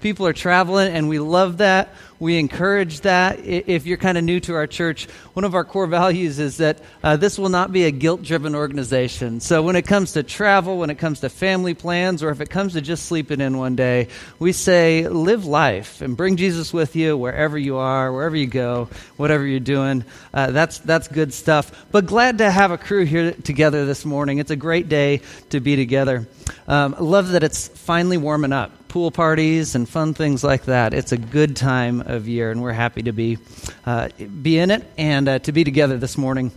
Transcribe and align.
People 0.00 0.26
are 0.26 0.32
traveling, 0.32 0.92
and 0.92 1.08
we 1.08 1.18
love 1.18 1.58
that. 1.58 1.90
We 2.18 2.38
encourage 2.38 3.00
that. 3.00 3.40
If 3.40 3.86
you're 3.86 3.96
kind 3.96 4.18
of 4.18 4.24
new 4.24 4.40
to 4.40 4.54
our 4.54 4.66
church, 4.66 5.06
one 5.32 5.44
of 5.44 5.54
our 5.54 5.64
core 5.64 5.86
values 5.86 6.38
is 6.38 6.58
that 6.58 6.78
uh, 7.02 7.16
this 7.16 7.38
will 7.38 7.48
not 7.48 7.72
be 7.72 7.84
a 7.84 7.90
guilt 7.90 8.22
driven 8.22 8.54
organization. 8.54 9.40
So, 9.40 9.62
when 9.62 9.76
it 9.76 9.86
comes 9.86 10.12
to 10.12 10.22
travel, 10.22 10.78
when 10.78 10.90
it 10.90 10.96
comes 10.96 11.20
to 11.20 11.28
family 11.28 11.74
plans, 11.74 12.22
or 12.22 12.30
if 12.30 12.40
it 12.40 12.50
comes 12.50 12.74
to 12.74 12.80
just 12.80 13.06
sleeping 13.06 13.40
in 13.40 13.58
one 13.58 13.76
day, 13.76 14.08
we 14.38 14.52
say 14.52 15.08
live 15.08 15.46
life 15.46 16.02
and 16.02 16.16
bring 16.16 16.36
Jesus 16.36 16.72
with 16.72 16.96
you 16.96 17.16
wherever 17.16 17.56
you 17.58 17.76
are, 17.76 18.12
wherever 18.12 18.36
you 18.36 18.46
go, 18.46 18.88
whatever 19.16 19.46
you're 19.46 19.60
doing. 19.60 20.04
Uh, 20.32 20.50
that's, 20.50 20.78
that's 20.78 21.08
good 21.08 21.32
stuff. 21.32 21.86
But 21.90 22.06
glad 22.06 22.38
to 22.38 22.50
have 22.50 22.70
a 22.70 22.78
crew 22.78 23.04
here 23.04 23.32
together 23.32 23.86
this 23.86 24.04
morning. 24.04 24.38
It's 24.38 24.50
a 24.50 24.56
great 24.56 24.88
day 24.88 25.20
to 25.50 25.60
be 25.60 25.76
together. 25.76 26.26
Um, 26.68 26.96
love 26.98 27.30
that 27.30 27.42
it's 27.42 27.68
finally 27.68 28.16
warming 28.16 28.52
up 28.52 28.72
pool 28.90 29.10
parties 29.10 29.74
and 29.74 29.88
fun 29.88 30.12
things 30.12 30.44
like 30.44 30.64
that. 30.64 30.92
It's 30.92 31.12
a 31.12 31.16
good 31.16 31.56
time 31.56 32.00
of 32.02 32.28
year, 32.28 32.50
and 32.50 32.60
we're 32.60 32.72
happy 32.72 33.04
to 33.04 33.12
be 33.12 33.38
uh, 33.86 34.08
be 34.42 34.58
in 34.58 34.70
it 34.70 34.84
and 34.98 35.28
uh, 35.28 35.38
to 35.38 35.52
be 35.52 35.64
together 35.64 35.96
this 35.96 36.18
morning. 36.18 36.50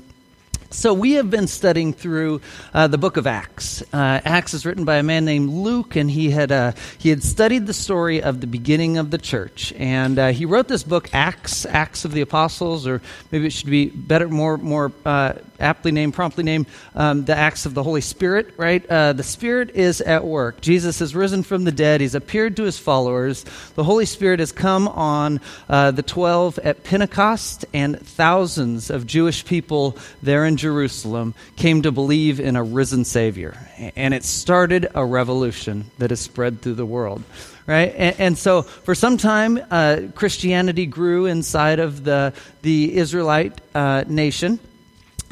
So, 0.74 0.92
we 0.92 1.14
have 1.14 1.30
been 1.30 1.46
studying 1.46 1.94
through 1.94 2.42
uh, 2.74 2.88
the 2.88 2.98
book 2.98 3.18
of 3.18 3.28
Acts. 3.28 3.84
Uh, 3.94 4.20
Acts 4.26 4.56
is 4.56 4.66
written 4.66 4.86
by 4.86 4.96
a 4.96 5.04
man 5.04 5.24
named 5.24 5.52
Luke, 5.52 5.96
and 5.96 6.10
he 6.10 6.32
had, 6.32 6.52
uh, 6.52 6.72
he 6.98 7.10
had 7.10 7.24
studied 7.24 7.68
the 7.68 7.76
story 7.76 8.24
of 8.24 8.42
the 8.42 8.48
beginning 8.48 8.98
of 8.98 9.12
the 9.12 9.20
church. 9.20 9.72
And 9.78 10.18
uh, 10.18 10.30
he 10.30 10.46
wrote 10.46 10.68
this 10.68 10.82
book, 10.82 11.14
Acts, 11.14 11.68
Acts 11.68 12.06
of 12.06 12.12
the 12.12 12.22
Apostles, 12.22 12.88
or 12.88 13.04
maybe 13.32 13.46
it 13.46 13.52
should 13.52 13.70
be 13.70 13.86
better, 13.86 14.28
more, 14.28 14.58
more 14.58 14.92
uh, 15.06 15.34
aptly 15.64 15.92
named, 15.92 16.14
promptly 16.14 16.44
named, 16.44 16.68
um, 16.94 17.26
the 17.26 17.36
Acts 17.36 17.66
of 17.66 17.74
the 17.74 17.82
Holy 17.82 18.02
Spirit, 18.02 18.54
right? 18.58 18.86
Uh, 18.86 19.14
the 19.14 19.24
Spirit 19.24 19.72
is 19.72 20.02
at 20.02 20.24
work. 20.26 20.62
Jesus 20.62 21.00
has 21.00 21.16
risen 21.16 21.42
from 21.44 21.64
the 21.64 21.72
dead, 21.72 22.02
he's 22.02 22.16
appeared 22.16 22.58
to 22.58 22.64
his 22.64 22.78
followers. 22.78 23.46
The 23.76 23.84
Holy 23.84 24.06
Spirit 24.06 24.40
has 24.40 24.52
come 24.52 24.88
on 24.88 25.40
the 25.68 26.04
12 26.06 26.60
at 26.60 26.84
Pentecost, 26.84 27.66
and 27.74 28.00
thousands 28.00 28.90
of 28.90 29.08
Jewish 29.08 29.46
people 29.46 29.98
there 30.22 30.46
in 30.46 30.58
Jerusalem 30.58 31.34
came 31.56 31.82
to 31.84 31.92
believe 31.92 32.40
in 32.40 32.56
a 32.56 32.64
risen 32.64 33.06
Savior. 33.06 33.58
And 33.96 34.14
it 34.14 34.24
started 34.24 34.88
a 34.94 35.06
revolution 35.06 35.90
that 35.98 36.10
has 36.10 36.20
spread 36.20 36.62
through 36.62 36.76
the 36.76 36.86
world. 36.86 37.24
Right? 37.66 37.94
And, 37.96 38.20
and 38.20 38.38
so 38.38 38.64
for 38.64 38.94
some 38.94 39.18
time, 39.18 39.60
uh, 39.72 40.02
Christianity 40.16 40.86
grew 40.86 41.28
inside 41.28 41.80
of 41.80 42.04
the, 42.04 42.34
the 42.62 42.96
Israelite 42.96 43.62
uh, 43.74 44.04
nation 44.08 44.60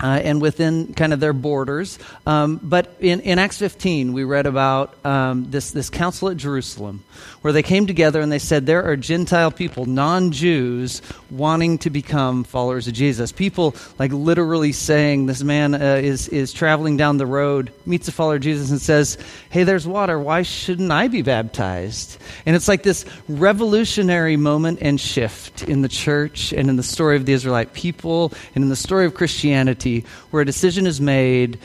uh, 0.01 0.19
and 0.23 0.41
within 0.41 0.93
kind 0.93 1.13
of 1.13 1.19
their 1.19 1.33
borders. 1.33 1.99
Um, 2.25 2.59
but 2.61 2.95
in, 2.99 3.21
in 3.21 3.39
Acts 3.39 3.57
15, 3.57 4.13
we 4.13 4.23
read 4.23 4.47
about 4.47 4.93
um, 5.05 5.49
this, 5.51 5.71
this 5.71 5.89
council 5.89 6.29
at 6.29 6.37
Jerusalem 6.37 7.03
where 7.41 7.53
they 7.53 7.63
came 7.63 7.85
together 7.87 8.21
and 8.21 8.31
they 8.31 8.39
said, 8.39 8.65
There 8.65 8.83
are 8.83 8.95
Gentile 8.95 9.51
people, 9.51 9.85
non 9.85 10.31
Jews, 10.31 11.01
wanting 11.29 11.77
to 11.79 11.89
become 11.89 12.43
followers 12.43 12.87
of 12.87 12.93
Jesus. 12.93 13.31
People 13.31 13.75
like 13.99 14.11
literally 14.11 14.71
saying, 14.71 15.27
This 15.27 15.43
man 15.43 15.75
uh, 15.75 15.99
is, 16.01 16.27
is 16.29 16.51
traveling 16.51 16.97
down 16.97 17.17
the 17.17 17.25
road, 17.25 17.71
meets 17.85 18.07
a 18.07 18.11
follower 18.11 18.35
of 18.35 18.41
Jesus, 18.41 18.71
and 18.71 18.81
says, 18.81 19.17
Hey, 19.49 19.63
there's 19.63 19.87
water. 19.87 20.19
Why 20.19 20.41
shouldn't 20.41 20.91
I 20.91 21.07
be 21.07 21.21
baptized? 21.21 22.17
And 22.45 22.55
it's 22.55 22.67
like 22.67 22.83
this 22.83 23.05
revolutionary 23.27 24.37
moment 24.37 24.79
and 24.81 24.99
shift 24.99 25.63
in 25.63 25.81
the 25.81 25.89
church 25.89 26.53
and 26.53 26.69
in 26.69 26.75
the 26.75 26.83
story 26.83 27.15
of 27.15 27.25
the 27.25 27.33
Israelite 27.33 27.73
people 27.73 28.33
and 28.55 28.63
in 28.63 28.69
the 28.69 28.75
story 28.75 29.05
of 29.05 29.13
Christianity 29.13 29.90
where 30.31 30.41
a 30.41 30.45
decision 30.45 30.87
is 30.87 30.99
made, 30.99 31.59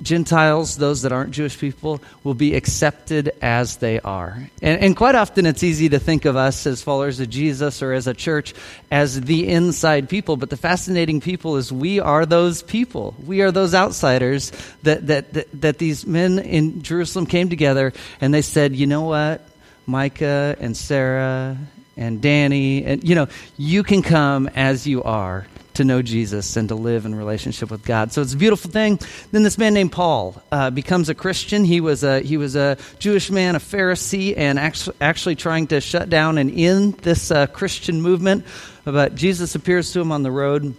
Gentiles, 0.00 0.76
those 0.76 1.02
that 1.02 1.12
aren't 1.12 1.32
Jewish 1.32 1.58
people, 1.58 2.00
will 2.22 2.34
be 2.34 2.54
accepted 2.54 3.32
as 3.42 3.78
they 3.78 3.98
are. 4.00 4.48
And, 4.62 4.80
and, 4.80 4.96
quite 4.96 5.16
often 5.16 5.44
it's 5.44 5.64
easy 5.64 5.88
to 5.88 5.98
think 5.98 6.24
of 6.24 6.36
us 6.36 6.66
as 6.66 6.82
followers 6.82 7.18
of 7.18 7.28
Jesus 7.30 7.82
or 7.82 7.92
as 7.92 8.06
a 8.06 8.14
church 8.14 8.54
as 8.92 9.20
the 9.20 9.48
inside 9.48 10.08
people, 10.08 10.36
but 10.36 10.50
the 10.50 10.56
fascinating 10.56 11.20
people 11.20 11.56
is 11.56 11.72
we 11.72 11.98
are 11.98 12.26
those 12.26 12.62
people. 12.62 13.14
We 13.26 13.40
are 13.40 13.50
those 13.50 13.74
outsiders 13.74 14.52
that, 14.84 15.08
that, 15.08 15.32
that, 15.32 15.60
that 15.60 15.78
these 15.78 16.06
men 16.06 16.38
in 16.38 16.82
Jerusalem 16.82 17.26
came 17.26 17.48
together 17.48 17.92
and 18.20 18.32
they 18.32 18.42
said, 18.42 18.76
you 18.76 18.86
know 18.86 19.02
what? 19.02 19.44
Micah 19.86 20.56
and 20.60 20.76
Sarah 20.76 21.58
and 21.96 22.22
Danny, 22.22 22.84
and 22.84 23.02
you 23.02 23.16
know, 23.16 23.26
you 23.56 23.82
can 23.82 24.02
come 24.02 24.48
as 24.54 24.86
you 24.86 25.02
are 25.02 25.46
to 25.78 25.84
know 25.84 26.02
Jesus 26.02 26.56
and 26.56 26.68
to 26.68 26.74
live 26.74 27.06
in 27.06 27.14
relationship 27.14 27.70
with 27.70 27.84
God. 27.84 28.12
So 28.12 28.20
it's 28.20 28.34
a 28.34 28.36
beautiful 28.36 28.70
thing. 28.70 28.98
Then 29.32 29.42
this 29.44 29.58
man 29.58 29.74
named 29.74 29.92
Paul 29.92 30.40
uh, 30.52 30.70
becomes 30.70 31.08
a 31.08 31.14
Christian. 31.14 31.64
He 31.64 31.80
was 31.80 32.04
a, 32.04 32.20
he 32.20 32.36
was 32.36 32.54
a 32.54 32.76
Jewish 32.98 33.30
man, 33.30 33.56
a 33.56 33.60
Pharisee, 33.60 34.34
and 34.36 34.58
actually, 34.58 34.96
actually 35.00 35.36
trying 35.36 35.68
to 35.68 35.80
shut 35.80 36.10
down 36.10 36.36
and 36.36 36.52
end 36.52 36.94
this 36.98 37.30
uh, 37.30 37.46
Christian 37.46 38.02
movement. 38.02 38.44
But 38.84 39.14
Jesus 39.14 39.54
appears 39.54 39.92
to 39.92 40.00
him 40.00 40.12
on 40.12 40.22
the 40.22 40.30
road 40.30 40.74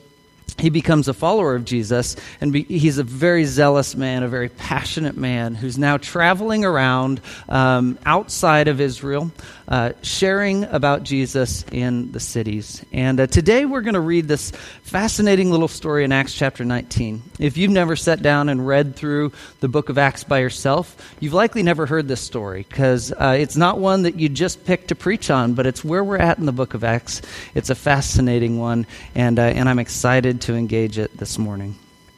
he 0.59 0.69
becomes 0.69 1.07
a 1.07 1.13
follower 1.13 1.55
of 1.55 1.65
Jesus, 1.65 2.15
and 2.41 2.53
be, 2.53 2.63
he's 2.63 2.97
a 2.97 3.03
very 3.03 3.45
zealous 3.45 3.95
man, 3.95 4.23
a 4.23 4.27
very 4.27 4.49
passionate 4.49 5.17
man 5.17 5.55
who's 5.55 5.77
now 5.77 5.97
traveling 5.97 6.65
around 6.65 7.21
um, 7.47 7.97
outside 8.05 8.67
of 8.67 8.81
Israel, 8.81 9.31
uh, 9.67 9.93
sharing 10.01 10.65
about 10.65 11.03
Jesus 11.03 11.63
in 11.71 12.11
the 12.11 12.19
cities. 12.19 12.83
And 12.91 13.19
uh, 13.19 13.27
today 13.27 13.65
we're 13.65 13.81
going 13.81 13.93
to 13.93 13.99
read 13.99 14.27
this 14.27 14.51
fascinating 14.83 15.51
little 15.51 15.67
story 15.67 16.03
in 16.03 16.11
Acts 16.11 16.33
chapter 16.33 16.65
19. 16.65 17.21
If 17.39 17.57
you've 17.57 17.71
never 17.71 17.95
sat 17.95 18.21
down 18.21 18.49
and 18.49 18.65
read 18.65 18.95
through 18.95 19.31
the 19.59 19.67
book 19.67 19.89
of 19.89 19.97
Acts 19.97 20.23
by 20.23 20.39
yourself, 20.39 21.15
you've 21.19 21.33
likely 21.33 21.63
never 21.63 21.85
heard 21.85 22.07
this 22.07 22.21
story 22.21 22.65
because 22.67 23.11
uh, 23.11 23.37
it's 23.39 23.55
not 23.55 23.77
one 23.77 24.03
that 24.03 24.19
you 24.19 24.27
just 24.27 24.65
pick 24.65 24.87
to 24.87 24.95
preach 24.95 25.29
on, 25.29 25.53
but 25.53 25.67
it's 25.67 25.83
where 25.83 26.03
we're 26.03 26.17
at 26.17 26.39
in 26.39 26.45
the 26.45 26.51
book 26.51 26.73
of 26.73 26.83
Acts. 26.83 27.21
It's 27.53 27.69
a 27.69 27.75
fascinating 27.75 28.59
one, 28.59 28.87
and, 29.15 29.37
uh, 29.37 29.43
and 29.43 29.69
I'm 29.69 29.79
excited 29.79 30.41
to 30.41 30.48
engage 30.55 30.97
it 30.97 31.17
this 31.17 31.37
morning. 31.37 31.75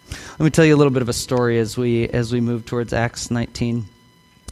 Let 0.10 0.40
me 0.40 0.50
tell 0.50 0.66
you 0.66 0.76
a 0.76 0.78
little 0.78 0.92
bit 0.92 1.02
of 1.02 1.10
a 1.10 1.14
story 1.14 1.60
as 1.60 1.78
we, 1.78 2.08
as 2.10 2.34
we 2.34 2.42
move 2.42 2.66
towards 2.66 2.94
Acts 2.94 3.32
19. 3.32 3.86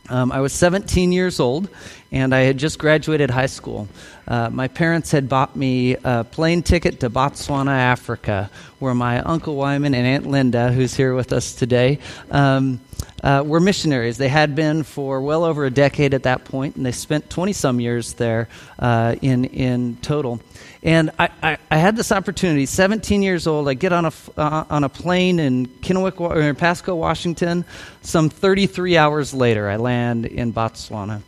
Um, 0.09 0.31
I 0.31 0.39
was 0.39 0.53
17 0.53 1.11
years 1.11 1.39
old, 1.39 1.69
and 2.11 2.33
I 2.33 2.39
had 2.39 2.57
just 2.57 2.79
graduated 2.79 3.29
high 3.29 3.45
school. 3.45 3.87
Uh, 4.27 4.49
my 4.49 4.67
parents 4.67 5.11
had 5.11 5.29
bought 5.29 5.55
me 5.55 5.95
a 6.03 6.23
plane 6.23 6.63
ticket 6.63 7.01
to 7.01 7.11
Botswana, 7.11 7.71
Africa, 7.71 8.49
where 8.79 8.95
my 8.95 9.19
Uncle 9.21 9.55
Wyman 9.55 9.93
and 9.93 10.07
Aunt 10.07 10.25
Linda, 10.25 10.71
who's 10.71 10.95
here 10.95 11.13
with 11.13 11.31
us 11.31 11.53
today, 11.53 11.99
um, 12.31 12.79
uh, 13.23 13.43
were 13.45 13.59
missionaries. 13.59 14.17
They 14.17 14.29
had 14.29 14.55
been 14.55 14.81
for 14.83 15.21
well 15.21 15.43
over 15.43 15.65
a 15.65 15.71
decade 15.71 16.15
at 16.15 16.23
that 16.23 16.43
point, 16.45 16.75
and 16.75 16.85
they 16.85 16.91
spent 16.91 17.29
20 17.29 17.53
some 17.53 17.79
years 17.79 18.13
there 18.13 18.49
uh, 18.79 19.15
in, 19.21 19.45
in 19.45 19.97
total. 19.97 20.41
And 20.81 21.11
I, 21.19 21.29
I, 21.43 21.57
I, 21.69 21.77
had 21.77 21.97
this 21.97 22.11
opportunity, 22.11 22.65
17 22.65 23.21
years 23.21 23.47
old, 23.47 23.67
I 23.67 23.73
get 23.73 23.91
on 23.91 24.05
a, 24.05 24.13
uh, 24.37 24.63
on 24.69 24.85
a 24.85 24.89
plane 24.89 25.37
in 25.39 25.67
Kennewick, 25.67 26.21
or 26.21 26.53
Pasco, 26.53 26.95
Washington. 26.95 27.65
Some 28.01 28.29
33 28.29 28.95
hours 28.95 29.33
later, 29.33 29.67
I 29.67 29.75
land 29.75 30.25
in 30.25 30.53
Botswana. 30.53 31.21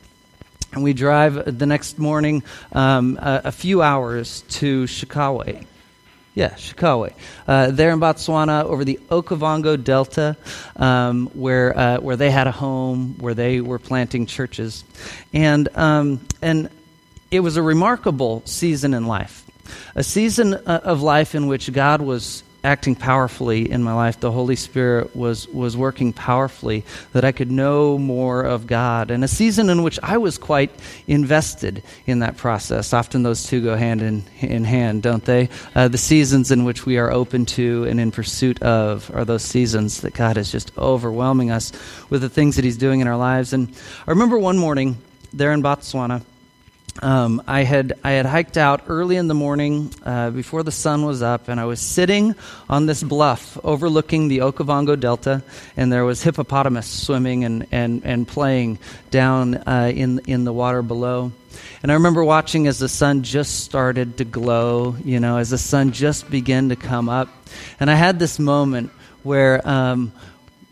And 0.71 0.83
we 0.83 0.93
drive 0.93 1.57
the 1.57 1.65
next 1.65 1.99
morning 1.99 2.43
um, 2.71 3.19
a, 3.21 3.41
a, 3.45 3.51
few 3.51 3.81
hours 3.81 4.43
to 4.51 4.85
Shakawe. 4.85 5.65
Yeah, 6.33 6.51
Shakawe. 6.51 7.11
Uh, 7.45 7.71
there 7.71 7.91
in 7.91 7.99
Botswana, 7.99 8.63
over 8.63 8.85
the 8.85 9.01
Okavango 9.09 9.83
Delta, 9.83 10.37
um, 10.77 11.27
where, 11.33 11.77
uh, 11.77 11.99
where 11.99 12.15
they 12.15 12.31
had 12.31 12.47
a 12.47 12.53
home, 12.53 13.17
where 13.19 13.33
they 13.33 13.59
were 13.59 13.79
planting 13.79 14.27
churches. 14.27 14.85
And, 15.33 15.67
um, 15.75 16.25
and 16.41 16.69
it 17.31 17.39
was 17.39 17.55
a 17.57 17.63
remarkable 17.63 18.43
season 18.45 18.93
in 18.93 19.07
life. 19.07 19.45
A 19.95 20.03
season 20.03 20.53
uh, 20.53 20.81
of 20.83 21.01
life 21.01 21.33
in 21.33 21.47
which 21.47 21.71
God 21.71 22.01
was 22.01 22.43
acting 22.63 22.93
powerfully 22.93 23.71
in 23.71 23.81
my 23.81 23.93
life. 23.93 24.19
The 24.19 24.31
Holy 24.31 24.55
Spirit 24.55 25.15
was, 25.15 25.47
was 25.47 25.75
working 25.75 26.13
powerfully 26.13 26.83
that 27.13 27.25
I 27.25 27.31
could 27.31 27.49
know 27.49 27.97
more 27.97 28.43
of 28.43 28.67
God. 28.67 29.09
And 29.09 29.23
a 29.23 29.27
season 29.27 29.69
in 29.69 29.81
which 29.81 29.97
I 30.03 30.17
was 30.17 30.37
quite 30.37 30.71
invested 31.07 31.81
in 32.05 32.19
that 32.19 32.37
process. 32.37 32.93
Often 32.93 33.23
those 33.23 33.47
two 33.47 33.63
go 33.63 33.75
hand 33.75 34.01
in, 34.01 34.23
in 34.41 34.63
hand, 34.63 35.01
don't 35.01 35.25
they? 35.25 35.49
Uh, 35.73 35.87
the 35.87 35.97
seasons 35.97 36.51
in 36.51 36.63
which 36.63 36.85
we 36.85 36.97
are 36.97 37.11
open 37.11 37.45
to 37.47 37.85
and 37.85 37.99
in 37.99 38.11
pursuit 38.11 38.61
of 38.61 39.09
are 39.15 39.25
those 39.25 39.43
seasons 39.43 40.01
that 40.01 40.13
God 40.13 40.37
is 40.37 40.51
just 40.51 40.77
overwhelming 40.77 41.49
us 41.49 41.71
with 42.09 42.21
the 42.21 42.29
things 42.29 42.57
that 42.57 42.65
He's 42.65 42.77
doing 42.77 42.99
in 42.99 43.07
our 43.07 43.17
lives. 43.17 43.53
And 43.53 43.73
I 44.05 44.11
remember 44.11 44.37
one 44.37 44.57
morning 44.57 44.97
there 45.33 45.51
in 45.51 45.63
Botswana 45.63 46.23
um, 46.99 47.41
I 47.47 47.63
had 47.63 47.93
I 48.03 48.11
had 48.11 48.25
hiked 48.25 48.57
out 48.57 48.83
early 48.87 49.15
in 49.15 49.27
the 49.27 49.33
morning 49.33 49.93
uh, 50.03 50.29
before 50.29 50.63
the 50.63 50.71
sun 50.71 51.05
was 51.05 51.21
up, 51.21 51.47
and 51.47 51.59
I 51.59 51.65
was 51.65 51.79
sitting 51.79 52.35
on 52.69 52.85
this 52.85 53.01
bluff 53.01 53.57
overlooking 53.63 54.27
the 54.27 54.39
Okavango 54.39 54.99
Delta, 54.99 55.41
and 55.77 55.91
there 55.91 56.03
was 56.03 56.21
hippopotamus 56.21 56.87
swimming 56.87 57.45
and, 57.45 57.67
and, 57.71 58.05
and 58.05 58.27
playing 58.27 58.77
down 59.09 59.55
uh, 59.55 59.91
in 59.93 60.19
in 60.27 60.43
the 60.43 60.53
water 60.53 60.81
below. 60.81 61.31
And 61.81 61.91
I 61.91 61.95
remember 61.95 62.23
watching 62.23 62.67
as 62.67 62.77
the 62.77 62.89
sun 62.89 63.23
just 63.23 63.63
started 63.63 64.17
to 64.17 64.25
glow, 64.25 64.95
you 65.03 65.19
know, 65.19 65.37
as 65.37 65.49
the 65.49 65.57
sun 65.57 65.93
just 65.93 66.29
began 66.29 66.69
to 66.69 66.75
come 66.75 67.07
up, 67.07 67.29
and 67.79 67.89
I 67.89 67.95
had 67.95 68.19
this 68.19 68.37
moment 68.37 68.91
where. 69.23 69.65
Um, 69.67 70.11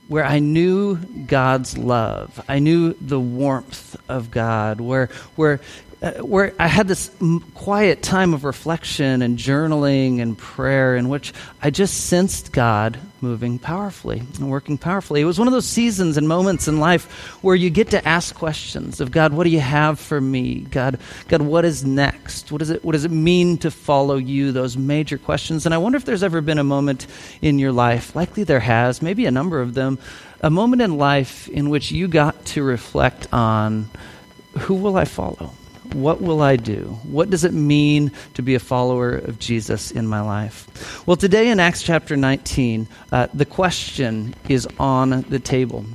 where 0.09 0.25
I 0.25 0.39
knew 0.39 0.95
God's 0.95 1.77
love. 1.77 2.43
I 2.49 2.57
knew 2.57 2.93
the 2.93 3.19
warmth 3.19 3.95
of 4.09 4.31
God, 4.31 4.81
where, 4.81 5.09
where 5.35 5.61
uh, 6.01 6.11
where 6.13 6.53
I 6.57 6.67
had 6.67 6.87
this 6.87 7.11
quiet 7.55 8.01
time 8.01 8.33
of 8.33 8.45
reflection 8.45 9.21
and 9.21 9.37
journaling 9.37 10.21
and 10.21 10.37
prayer 10.37 10.95
in 10.95 11.09
which 11.09 11.33
I 11.61 11.71
just 11.71 12.05
sensed 12.05 12.53
God 12.53 12.97
moving 13.19 13.59
powerfully 13.59 14.19
and 14.19 14.49
working 14.49 14.77
powerfully. 14.77 15.19
It 15.19 15.25
was 15.25 15.37
one 15.37 15.49
of 15.49 15.53
those 15.53 15.65
seasons 15.65 16.15
and 16.15 16.25
moments 16.25 16.69
in 16.69 16.79
life 16.79 17.43
where 17.43 17.55
you 17.55 17.69
get 17.69 17.89
to 17.89 18.07
ask 18.07 18.33
questions 18.33 19.01
of 19.01 19.11
God, 19.11 19.33
what 19.33 19.43
do 19.43 19.49
you 19.49 19.59
have 19.59 19.99
for 19.99 20.21
me? 20.21 20.61
God, 20.61 20.99
God, 21.27 21.41
what 21.41 21.65
is 21.65 21.83
next? 21.83 22.49
What 22.49 22.59
does 22.59 22.69
it 22.69 22.83
what 22.83 22.93
does 22.93 23.03
it 23.03 23.11
mean 23.11 23.57
to 23.57 23.69
follow 23.69 24.15
you? 24.15 24.53
Those 24.53 24.77
major 24.77 25.17
questions. 25.17 25.65
And 25.65 25.75
I 25.75 25.79
wonder 25.79 25.97
if 25.97 26.05
there's 26.05 26.23
ever 26.23 26.39
been 26.39 26.59
a 26.59 26.63
moment 26.63 27.07
in 27.41 27.59
your 27.59 27.73
life, 27.73 28.15
likely 28.15 28.45
there 28.45 28.61
has, 28.61 29.01
maybe 29.01 29.25
a 29.25 29.31
number 29.31 29.59
of 29.59 29.73
them, 29.73 29.99
a 30.39 30.49
moment 30.49 30.81
in 30.81 30.97
life 30.97 31.49
in 31.49 31.69
which 31.69 31.91
you 31.91 32.07
got 32.07 32.45
to 32.45 32.63
reflect 32.63 33.27
on 33.33 33.89
who 34.59 34.75
will 34.75 34.95
I 34.95 35.03
follow? 35.03 35.51
What 35.93 36.21
will 36.21 36.41
I 36.41 36.55
do? 36.55 36.99
What 37.03 37.29
does 37.29 37.43
it 37.43 37.53
mean 37.53 38.11
to 38.35 38.43
be 38.43 38.53
a 38.53 38.59
follower 38.59 39.15
of 39.15 39.39
Jesus 39.39 39.89
in 39.91 40.05
my 40.05 40.21
life? 40.21 41.07
Well, 41.07 41.17
today 41.17 41.49
in 41.49 41.59
Acts 41.59 41.81
chapter 41.81 42.15
19, 42.15 42.87
uh, 43.11 43.27
the 43.33 43.45
question 43.45 44.35
is 44.47 44.67
on 44.79 45.21
the 45.23 45.39
table. 45.39 45.85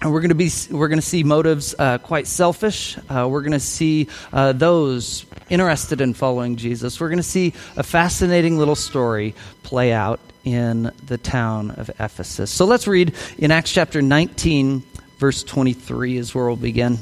And 0.00 0.12
we're 0.12 0.20
going 0.20 0.28
to 0.28 0.34
be 0.34 0.50
we're 0.70 0.88
going 0.88 1.00
to 1.00 1.06
see 1.06 1.24
motives 1.24 1.74
uh, 1.78 1.98
quite 1.98 2.26
selfish. 2.26 2.96
Uh, 3.08 3.26
we're 3.28 3.40
going 3.40 3.52
to 3.52 3.60
see 3.60 4.08
uh, 4.32 4.52
those 4.52 5.26
interested 5.48 6.00
in 6.00 6.14
following 6.14 6.56
Jesus. 6.56 7.00
We're 7.00 7.08
going 7.08 7.16
to 7.16 7.22
see 7.22 7.54
a 7.76 7.82
fascinating 7.82 8.58
little 8.58 8.76
story 8.76 9.34
play 9.62 9.92
out 9.92 10.20
in 10.44 10.92
the 11.06 11.18
town 11.18 11.72
of 11.72 11.88
Ephesus. 11.98 12.50
So 12.50 12.66
let's 12.66 12.86
read 12.86 13.14
in 13.38 13.50
Acts 13.50 13.72
chapter 13.72 14.02
19, 14.02 14.82
verse 15.18 15.42
23 15.42 16.18
is 16.18 16.34
where 16.34 16.46
we'll 16.46 16.56
begin. 16.56 16.98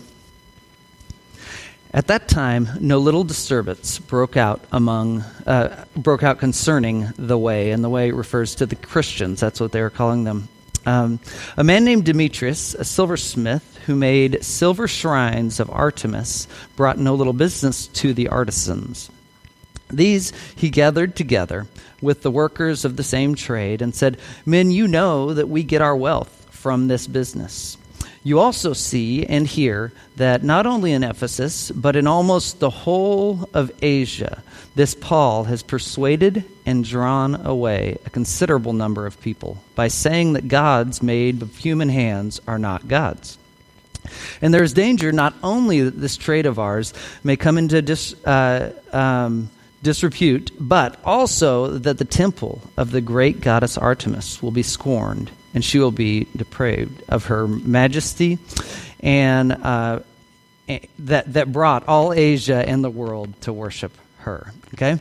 At 1.95 2.07
that 2.07 2.27
time, 2.27 2.71
no 2.81 2.99
little 2.99 3.23
disturbance 3.23 3.99
broke 3.99 4.37
out 4.37 4.65
among 4.73 5.21
uh, 5.47 5.85
broke 5.95 6.23
out 6.23 6.39
concerning 6.39 7.13
the 7.19 7.37
way, 7.37 7.71
and 7.71 7.85
the 7.85 7.91
way 7.91 8.13
refers 8.13 8.55
to 8.57 8.67
the 8.67 8.77
Christians. 8.77 9.41
That's 9.41 9.61
what 9.61 9.73
they 9.73 9.83
were 9.83 9.91
calling 9.91 10.25
them. 10.25 10.49
Um, 10.87 11.21
a 11.57 11.63
man 11.63 11.85
named 11.85 12.07
Demetrius, 12.07 12.75
a 12.75 12.85
silversmith 12.85 13.79
who 13.85 13.95
made 13.95 14.43
silver 14.43 14.89
shrines 14.89 15.61
of 15.61 15.71
Artemis, 15.71 16.49
brought 16.77 16.99
no 16.99 17.15
little 17.15 17.35
business 17.35 17.89
to 17.89 18.15
the 18.15 18.29
artisans. 18.29 19.11
These 19.91 20.33
he 20.57 20.71
gathered 20.71 21.15
together 21.15 21.67
with 22.01 22.23
the 22.23 22.31
workers 22.31 22.87
of 22.87 22.97
the 22.97 23.05
same 23.05 23.35
trade 23.35 23.83
and 23.83 23.95
said, 23.95 24.19
Men, 24.47 24.71
you 24.71 24.89
know 24.89 25.35
that 25.35 25.49
we 25.49 25.63
get 25.63 25.83
our 25.83 25.97
wealth 25.97 26.49
from 26.51 26.89
this 26.89 27.07
business. 27.07 27.77
You 28.25 28.39
also 28.39 28.73
see 28.73 29.27
and 29.27 29.47
hear 29.47 29.93
that 30.17 30.45
not 30.45 30.65
only 30.65 30.93
in 30.93 31.03
Ephesus, 31.03 31.73
but 31.73 31.97
in 31.97 32.07
almost 32.07 32.61
the 32.61 32.71
whole 32.71 33.49
of 33.53 33.73
Asia, 33.83 34.43
this 34.77 34.95
Paul 34.95 35.45
has 35.45 35.63
persuaded 35.63 36.45
and 36.65 36.85
drawn 36.85 37.35
away 37.35 37.99
a 38.07 38.11
considerable 38.11 38.73
number 38.73 39.07
of 39.07 39.21
people 39.21 39.59
by 39.75 39.89
saying 39.89 40.35
that 40.35 40.47
gods 40.47 41.03
made 41.03 41.43
of 41.43 41.57
human 41.57 41.89
hands 41.89 42.41
are 42.47 42.59
not 42.59 42.87
gods. 42.87 43.39
And 44.41 44.55
there 44.55 44.63
is 44.63 44.73
danger 44.73 45.11
not 45.11 45.35
only 45.43 45.81
that 45.83 46.01
this 46.01 46.17
trade 46.17 46.47
of 46.47 46.59
ours 46.59 46.95
may 47.25 47.37
come 47.37 47.59
into 47.59 47.83
dis, 47.83 48.15
uh, 48.25 48.73
um, 48.93 49.51
disrepute, 49.83 50.53
but 50.61 50.97
also 51.05 51.79
that 51.79 51.99
the 51.99 52.05
temple 52.05 52.63
of 52.77 52.93
the 52.93 53.01
great 53.01 53.41
goddess 53.41 53.77
Artemis 53.77 54.43
will 54.43 54.51
be 54.53 54.63
scorned 54.63 55.31
and 55.55 55.65
she 55.65 55.79
will 55.79 55.91
be 55.91 56.27
depraved 56.37 57.03
of 57.09 57.27
her 57.27 57.47
majesty 57.47 58.39
and 59.01 59.53
uh, 59.53 60.01
that, 61.01 61.33
that 61.33 61.53
brought 61.53 61.87
all 61.89 62.13
Asia 62.13 62.67
and 62.67 62.83
the 62.83 62.91
world 62.91 63.41
to 63.43 63.53
worship 63.53 63.93
her. 64.19 64.53
Okay? 64.75 65.01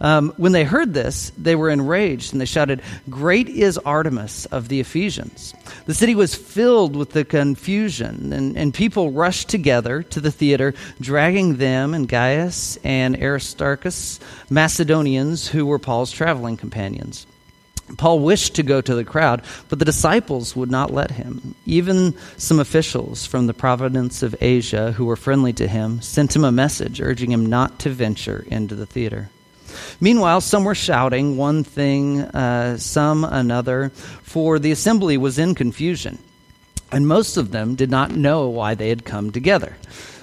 Um, 0.00 0.32
when 0.36 0.52
they 0.52 0.64
heard 0.64 0.94
this, 0.94 1.30
they 1.38 1.54
were 1.54 1.70
enraged 1.70 2.32
and 2.32 2.40
they 2.40 2.46
shouted, 2.46 2.82
Great 3.08 3.48
is 3.48 3.78
Artemis 3.78 4.46
of 4.46 4.68
the 4.68 4.80
Ephesians. 4.80 5.54
The 5.86 5.94
city 5.94 6.14
was 6.14 6.34
filled 6.34 6.96
with 6.96 7.12
the 7.12 7.24
confusion, 7.24 8.32
and, 8.32 8.56
and 8.56 8.74
people 8.74 9.12
rushed 9.12 9.48
together 9.48 10.02
to 10.04 10.20
the 10.20 10.32
theater, 10.32 10.74
dragging 11.00 11.56
them 11.56 11.94
and 11.94 12.08
Gaius 12.08 12.78
and 12.82 13.16
Aristarchus, 13.16 14.18
Macedonians 14.50 15.48
who 15.48 15.66
were 15.66 15.78
Paul's 15.78 16.10
traveling 16.10 16.56
companions. 16.56 17.26
Paul 17.96 18.20
wished 18.20 18.54
to 18.56 18.62
go 18.62 18.80
to 18.80 18.94
the 18.94 19.04
crowd, 19.04 19.42
but 19.68 19.78
the 19.78 19.84
disciples 19.84 20.56
would 20.56 20.70
not 20.70 20.92
let 20.92 21.12
him. 21.12 21.54
Even 21.66 22.14
some 22.36 22.58
officials 22.58 23.26
from 23.26 23.46
the 23.46 23.54
province 23.54 24.22
of 24.22 24.36
Asia 24.40 24.92
who 24.92 25.04
were 25.04 25.16
friendly 25.16 25.52
to 25.54 25.68
him 25.68 26.00
sent 26.00 26.34
him 26.34 26.44
a 26.44 26.52
message 26.52 27.00
urging 27.00 27.32
him 27.32 27.46
not 27.46 27.78
to 27.80 27.90
venture 27.90 28.44
into 28.48 28.74
the 28.74 28.86
theater. 28.86 29.30
Meanwhile, 30.00 30.42
some 30.42 30.64
were 30.64 30.74
shouting 30.74 31.36
one 31.36 31.64
thing, 31.64 32.20
uh, 32.20 32.76
some 32.76 33.24
another, 33.24 33.90
for 34.22 34.58
the 34.58 34.72
assembly 34.72 35.16
was 35.16 35.38
in 35.38 35.54
confusion, 35.54 36.18
and 36.90 37.08
most 37.08 37.36
of 37.36 37.52
them 37.52 37.74
did 37.74 37.90
not 37.90 38.14
know 38.14 38.48
why 38.48 38.74
they 38.74 38.88
had 38.88 39.04
come 39.04 39.30
together. 39.30 39.76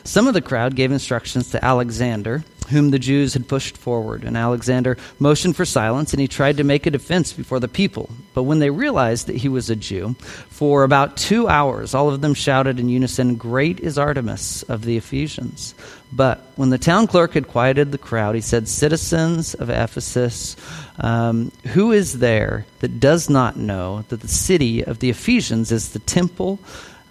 Some 0.09 0.27
of 0.27 0.33
the 0.33 0.41
crowd 0.41 0.75
gave 0.75 0.91
instructions 0.91 1.51
to 1.51 1.63
Alexander 1.63 2.43
whom 2.69 2.91
the 2.91 2.99
Jews 2.99 3.33
had 3.33 3.47
pushed 3.47 3.77
forward. 3.77 4.23
And 4.23 4.37
Alexander 4.37 4.97
motioned 5.19 5.55
for 5.55 5.65
silence, 5.65 6.13
and 6.13 6.21
he 6.21 6.27
tried 6.27 6.57
to 6.57 6.63
make 6.63 6.85
a 6.85 6.91
defense 6.91 7.33
before 7.33 7.59
the 7.59 7.67
people. 7.67 8.09
But 8.33 8.43
when 8.43 8.59
they 8.59 8.69
realized 8.69 9.27
that 9.27 9.37
he 9.37 9.49
was 9.49 9.69
a 9.69 9.75
Jew, 9.75 10.15
for 10.49 10.83
about 10.83 11.17
two 11.17 11.47
hours 11.47 11.93
all 11.93 12.09
of 12.09 12.21
them 12.21 12.33
shouted 12.33 12.79
in 12.79 12.89
unison, 12.89 13.35
Great 13.35 13.79
is 13.79 13.97
Artemis 13.97 14.63
of 14.63 14.85
the 14.85 14.97
Ephesians. 14.97 15.75
But 16.11 16.43
when 16.55 16.69
the 16.69 16.77
town 16.77 17.07
clerk 17.07 17.33
had 17.33 17.47
quieted 17.47 17.91
the 17.91 17.97
crowd, 17.97 18.35
he 18.35 18.41
said, 18.41 18.67
Citizens 18.67 19.53
of 19.53 19.69
Ephesus, 19.69 20.55
um, 20.99 21.51
who 21.67 21.91
is 21.91 22.19
there 22.19 22.65
that 22.79 22.99
does 22.99 23.29
not 23.29 23.57
know 23.57 24.03
that 24.09 24.21
the 24.21 24.27
city 24.27 24.83
of 24.83 24.99
the 24.99 25.09
Ephesians 25.09 25.71
is 25.71 25.89
the 25.89 25.99
temple 25.99 26.59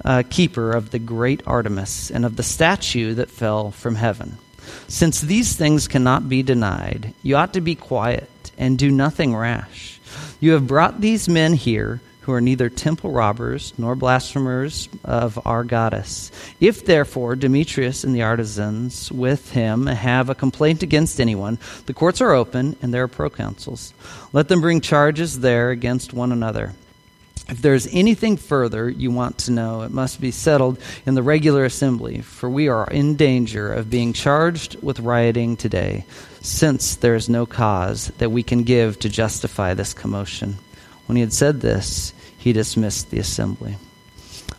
uh, 0.05 0.23
keeper 0.29 0.73
of 0.73 0.91
the 0.91 0.99
great 0.99 1.43
Artemis 1.47 2.11
and 2.11 2.25
of 2.25 2.37
the 2.37 2.43
statue 2.43 3.15
that 3.15 3.31
fell 3.31 3.71
from 3.71 3.95
heaven? 3.95 4.39
Since 4.87 5.23
these 5.23 5.56
things 5.56 5.89
cannot 5.89 6.29
be 6.29 6.43
denied, 6.43 7.15
you 7.23 7.37
ought 7.37 7.55
to 7.55 7.61
be 7.61 7.75
quiet 7.75 8.31
and 8.59 8.79
do 8.79 8.91
nothing 8.91 9.35
rash. 9.35 10.00
You 10.41 10.53
have 10.53 10.67
brought 10.67 11.00
these 11.00 11.29
men 11.29 11.55
here 11.55 12.00
who 12.29 12.35
are 12.35 12.41
neither 12.43 12.69
temple 12.69 13.11
robbers 13.11 13.73
nor 13.79 13.95
blasphemers 13.95 14.91
of 15.03 15.39
our 15.47 15.65
goddess. 15.65 16.31
If 16.61 16.85
therefore 16.85 17.37
Demetrius 17.37 18.05
and 18.05 18.15
the 18.15 18.21
artisans 18.21 19.11
with 19.11 19.53
him 19.53 19.87
have 19.87 20.29
a 20.29 20.35
complaint 20.35 20.83
against 20.83 21.23
anyone, 21.23 21.59
the 21.87 21.95
courts 21.95 22.21
are 22.21 22.33
open 22.33 22.76
and 22.83 22.93
there 22.93 23.05
are 23.05 23.09
proconsuls. 23.09 23.95
Let 24.35 24.49
them 24.49 24.61
bring 24.61 24.83
charges 24.83 25.40
there 25.40 25.71
against 25.71 26.12
one 26.12 26.31
another. 26.31 26.75
If 27.49 27.62
there 27.62 27.75
is 27.75 27.88
anything 27.93 28.37
further 28.37 28.90
you 28.90 29.11
want 29.11 29.38
to 29.38 29.52
know, 29.52 29.83
it 29.83 29.90
must 29.90 30.21
be 30.21 30.31
settled 30.31 30.78
in 31.07 31.14
the 31.14 31.23
regular 31.23 31.64
assembly, 31.64 32.21
for 32.21 32.50
we 32.50 32.69
are 32.69 32.87
in 32.87 33.17
danger 33.17 33.73
of 33.73 33.88
being 33.88 34.12
charged 34.12 34.83
with 34.83 35.00
rioting 35.00 35.57
today, 35.57 36.05
since 36.43 36.97
there 36.97 37.14
is 37.14 37.28
no 37.28 37.47
cause 37.47 38.09
that 38.19 38.31
we 38.31 38.43
can 38.43 38.64
give 38.64 38.99
to 39.00 39.09
justify 39.09 39.73
this 39.73 39.95
commotion. 39.95 40.59
When 41.07 41.17
he 41.17 41.23
had 41.23 41.33
said 41.33 41.61
this, 41.61 42.12
he 42.37 42.52
dismissed 42.52 43.11
the 43.11 43.19
assembly. 43.19 43.76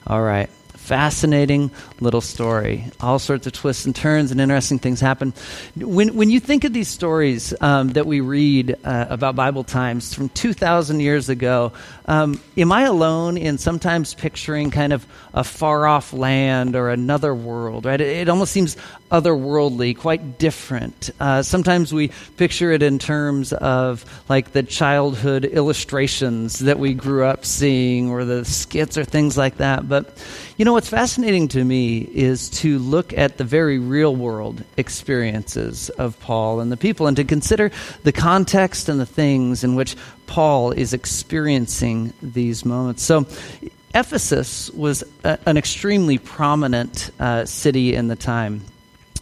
All 0.07 0.23
right 0.23 0.49
fascinating 0.89 1.69
little 1.99 2.19
story. 2.19 2.83
All 2.99 3.19
sorts 3.19 3.45
of 3.45 3.53
twists 3.53 3.85
and 3.85 3.95
turns 3.95 4.31
and 4.31 4.41
interesting 4.41 4.79
things 4.79 4.99
happen. 4.99 5.35
When, 5.75 6.15
when 6.15 6.31
you 6.31 6.39
think 6.39 6.63
of 6.63 6.73
these 6.73 6.87
stories 6.87 7.53
um, 7.61 7.89
that 7.89 8.07
we 8.07 8.21
read 8.21 8.75
uh, 8.83 9.05
about 9.07 9.35
Bible 9.35 9.63
times 9.63 10.15
from 10.15 10.29
2,000 10.29 10.99
years 10.99 11.29
ago, 11.29 11.73
um, 12.07 12.41
am 12.57 12.71
I 12.71 12.85
alone 12.85 13.37
in 13.37 13.59
sometimes 13.59 14.15
picturing 14.15 14.71
kind 14.71 14.91
of 14.91 15.05
a 15.31 15.43
far 15.43 15.85
off 15.85 16.11
land 16.11 16.75
or 16.75 16.89
another 16.89 17.35
world, 17.35 17.85
right? 17.85 18.01
It, 18.01 18.21
it 18.21 18.27
almost 18.27 18.51
seems 18.51 18.75
otherworldly, 19.11 19.97
quite 19.97 20.37
different. 20.37 21.09
Uh, 21.19 21.41
sometimes 21.41 21.93
we 21.93 22.11
picture 22.37 22.71
it 22.71 22.83
in 22.83 22.99
terms 22.99 23.53
of 23.53 24.05
like 24.29 24.51
the 24.51 24.63
childhood 24.63 25.45
illustrations 25.45 26.59
that 26.59 26.79
we 26.79 26.93
grew 26.93 27.25
up 27.25 27.45
seeing 27.45 28.09
or 28.09 28.25
the 28.25 28.45
skits 28.45 28.97
or 28.97 29.03
things 29.03 29.37
like 29.37 29.57
that. 29.57 29.89
But 29.89 30.23
you 30.57 30.65
know, 30.65 30.73
what's 30.73 30.89
fascinating 30.89 31.47
to 31.49 31.63
me 31.63 31.99
is 31.99 32.49
to 32.61 32.79
look 32.79 33.17
at 33.17 33.37
the 33.37 33.43
very 33.43 33.79
real 33.79 34.15
world 34.15 34.63
experiences 34.77 35.89
of 35.91 36.19
Paul 36.19 36.59
and 36.59 36.71
the 36.71 36.77
people 36.77 37.07
and 37.07 37.17
to 37.17 37.23
consider 37.23 37.71
the 38.03 38.11
context 38.11 38.89
and 38.89 38.99
the 38.99 39.05
things 39.05 39.63
in 39.63 39.75
which 39.75 39.95
Paul 40.27 40.71
is 40.71 40.93
experiencing 40.93 42.13
these 42.21 42.63
moments. 42.63 43.03
So, 43.03 43.25
Ephesus 43.95 44.69
was 44.71 45.03
a, 45.23 45.39
an 45.47 45.57
extremely 45.57 46.19
prominent 46.19 47.09
uh, 47.19 47.45
city 47.45 47.95
in 47.95 48.07
the 48.07 48.15
time. 48.15 48.61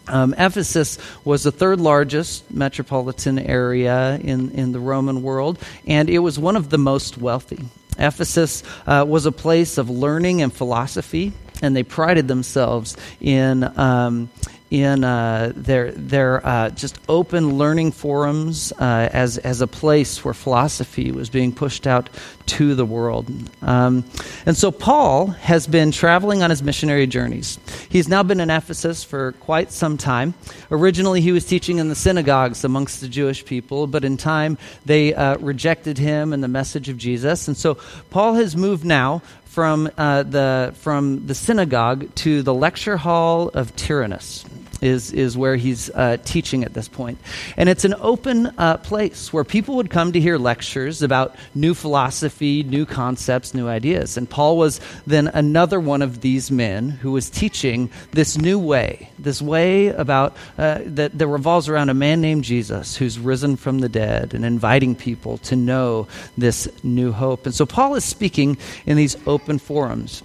Um, 0.08 0.34
Ephesus 0.38 0.98
was 1.24 1.42
the 1.42 1.52
third 1.52 1.80
largest 1.80 2.50
metropolitan 2.50 3.38
area 3.38 4.18
in, 4.20 4.50
in 4.52 4.72
the 4.72 4.80
Roman 4.80 5.22
world, 5.22 5.58
and 5.86 6.08
it 6.08 6.18
was 6.18 6.38
one 6.38 6.56
of 6.56 6.70
the 6.70 6.78
most 6.78 7.18
wealthy. 7.18 7.64
Ephesus 7.98 8.62
uh, 8.86 9.04
was 9.06 9.26
a 9.26 9.32
place 9.32 9.76
of 9.76 9.90
learning 9.90 10.42
and 10.42 10.52
philosophy, 10.52 11.32
and 11.62 11.74
they 11.76 11.82
prided 11.82 12.28
themselves 12.28 12.96
in, 13.20 13.64
um, 13.78 14.30
in 14.70 15.02
uh, 15.02 15.52
their, 15.56 15.92
their 15.92 16.46
uh, 16.46 16.70
just 16.70 16.98
open 17.08 17.56
learning 17.56 17.92
forums 17.92 18.72
uh, 18.72 19.08
as, 19.12 19.38
as 19.38 19.60
a 19.60 19.66
place 19.66 20.24
where 20.24 20.34
philosophy 20.34 21.10
was 21.10 21.30
being 21.30 21.52
pushed 21.52 21.86
out 21.86 22.10
to 22.46 22.74
the 22.74 22.84
world. 22.84 23.30
Um, 23.62 24.04
and 24.44 24.56
so 24.56 24.70
Paul 24.70 25.28
has 25.28 25.66
been 25.66 25.90
traveling 25.90 26.42
on 26.42 26.50
his 26.50 26.62
missionary 26.62 27.06
journeys. 27.06 27.58
He's 27.88 28.08
now 28.08 28.22
been 28.22 28.40
in 28.40 28.50
Ephesus 28.50 29.04
for 29.04 29.32
quite 29.32 29.70
some 29.70 29.96
time. 29.96 30.34
Originally, 30.70 31.20
he 31.20 31.32
was 31.32 31.44
teaching 31.44 31.78
in 31.78 31.88
the 31.88 31.94
synagogues 31.94 32.64
amongst 32.64 33.00
the 33.00 33.08
Jewish 33.08 33.44
people, 33.44 33.86
but 33.86 34.04
in 34.04 34.16
time, 34.16 34.58
they 34.84 35.14
uh, 35.14 35.36
rejected 35.38 35.98
him 35.98 36.32
and 36.32 36.42
the 36.42 36.48
message 36.48 36.88
of 36.88 36.98
Jesus. 36.98 37.48
And 37.48 37.56
so 37.56 37.76
Paul 38.10 38.34
has 38.34 38.56
moved 38.56 38.84
now 38.84 39.22
from, 39.58 39.90
uh, 39.98 40.22
the, 40.22 40.72
from 40.76 41.26
the 41.26 41.34
synagogue 41.34 42.14
to 42.14 42.44
the 42.44 42.54
lecture 42.54 42.96
hall 42.96 43.48
of 43.48 43.74
Tyrannus 43.74 44.44
is, 44.80 45.12
is 45.12 45.36
where 45.36 45.56
he's 45.56 45.90
uh, 45.90 46.16
teaching 46.24 46.64
at 46.64 46.74
this 46.74 46.88
point. 46.88 47.18
And 47.56 47.68
it's 47.68 47.84
an 47.84 47.94
open 47.98 48.46
uh, 48.58 48.78
place 48.78 49.32
where 49.32 49.44
people 49.44 49.76
would 49.76 49.90
come 49.90 50.12
to 50.12 50.20
hear 50.20 50.38
lectures 50.38 51.02
about 51.02 51.36
new 51.54 51.74
philosophy, 51.74 52.62
new 52.62 52.86
concepts, 52.86 53.54
new 53.54 53.68
ideas. 53.68 54.16
And 54.16 54.28
Paul 54.28 54.56
was 54.56 54.80
then 55.06 55.28
another 55.28 55.80
one 55.80 56.02
of 56.02 56.20
these 56.20 56.50
men 56.50 56.90
who 56.90 57.12
was 57.12 57.30
teaching 57.30 57.90
this 58.12 58.38
new 58.38 58.58
way, 58.58 59.10
this 59.18 59.42
way 59.42 59.88
about 59.88 60.36
uh, 60.56 60.80
that, 60.84 61.18
that 61.18 61.26
revolves 61.26 61.68
around 61.68 61.88
a 61.88 61.94
man 61.94 62.20
named 62.20 62.44
Jesus 62.44 62.96
who's 62.96 63.18
risen 63.18 63.56
from 63.56 63.80
the 63.80 63.88
dead 63.88 64.34
and 64.34 64.44
inviting 64.44 64.94
people 64.94 65.38
to 65.38 65.56
know 65.56 66.06
this 66.36 66.68
new 66.82 67.12
hope. 67.12 67.46
And 67.46 67.54
so 67.54 67.66
Paul 67.66 67.94
is 67.94 68.04
speaking 68.04 68.58
in 68.86 68.96
these 68.96 69.16
open 69.26 69.58
forums 69.58 70.22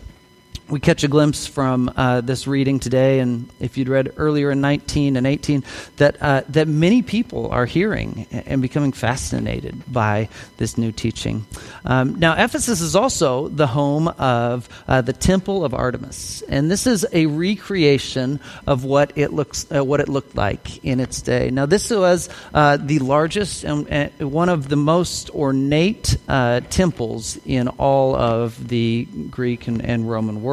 we 0.70 0.80
catch 0.80 1.04
a 1.04 1.08
glimpse 1.08 1.46
from 1.46 1.92
uh, 1.96 2.22
this 2.22 2.48
reading 2.48 2.80
today, 2.80 3.20
and 3.20 3.50
if 3.60 3.78
you'd 3.78 3.90
read 3.90 4.14
earlier 4.16 4.50
in 4.50 4.62
19 4.62 5.18
and 5.18 5.28
18, 5.28 5.64
that, 5.98 6.22
uh, 6.22 6.42
that 6.50 6.68
many 6.68 7.02
people 7.02 7.50
are 7.52 7.66
hearing 7.66 8.26
and 8.32 8.62
becoming 8.62 8.94
fascinated 8.94 9.82
by 9.92 10.30
this 10.58 10.78
new 10.78 10.92
teaching. 10.92 11.46
Um, 11.84 12.18
now, 12.18 12.42
Ephesus 12.42 12.80
is 12.80 12.96
also 12.96 13.50
the 13.50 13.68
home 13.68 14.08
of 14.08 14.70
uh, 14.88 15.02
the 15.02 15.12
Temple 15.12 15.66
of 15.66 15.74
Artemis, 15.74 16.42
and 16.48 16.72
this 16.72 16.88
is 16.88 17.06
a 17.12 17.26
recreation 17.26 18.40
of 18.66 18.86
what 18.86 19.12
it 19.18 19.34
looks 19.34 19.66
uh, 19.74 19.84
what 19.84 20.00
it 20.00 20.08
looked 20.08 20.36
like 20.36 20.84
in 20.84 21.00
its 21.00 21.22
day. 21.22 21.50
Now, 21.52 21.66
this 21.66 21.90
was 21.90 22.30
uh, 22.54 22.78
the 22.78 23.00
largest 23.00 23.66
and 23.66 24.12
one 24.20 24.50
of 24.50 24.70
the 24.70 24.78
most 24.78 25.30
ornate 25.32 26.18
uh, 26.30 26.62
temples 26.70 27.38
in 27.46 27.68
all 27.68 28.16
of 28.16 28.68
the 28.70 29.08
Greek 29.30 29.68
and, 29.68 29.84
and 29.84 30.10
Roman 30.10 30.42
world 30.42 30.53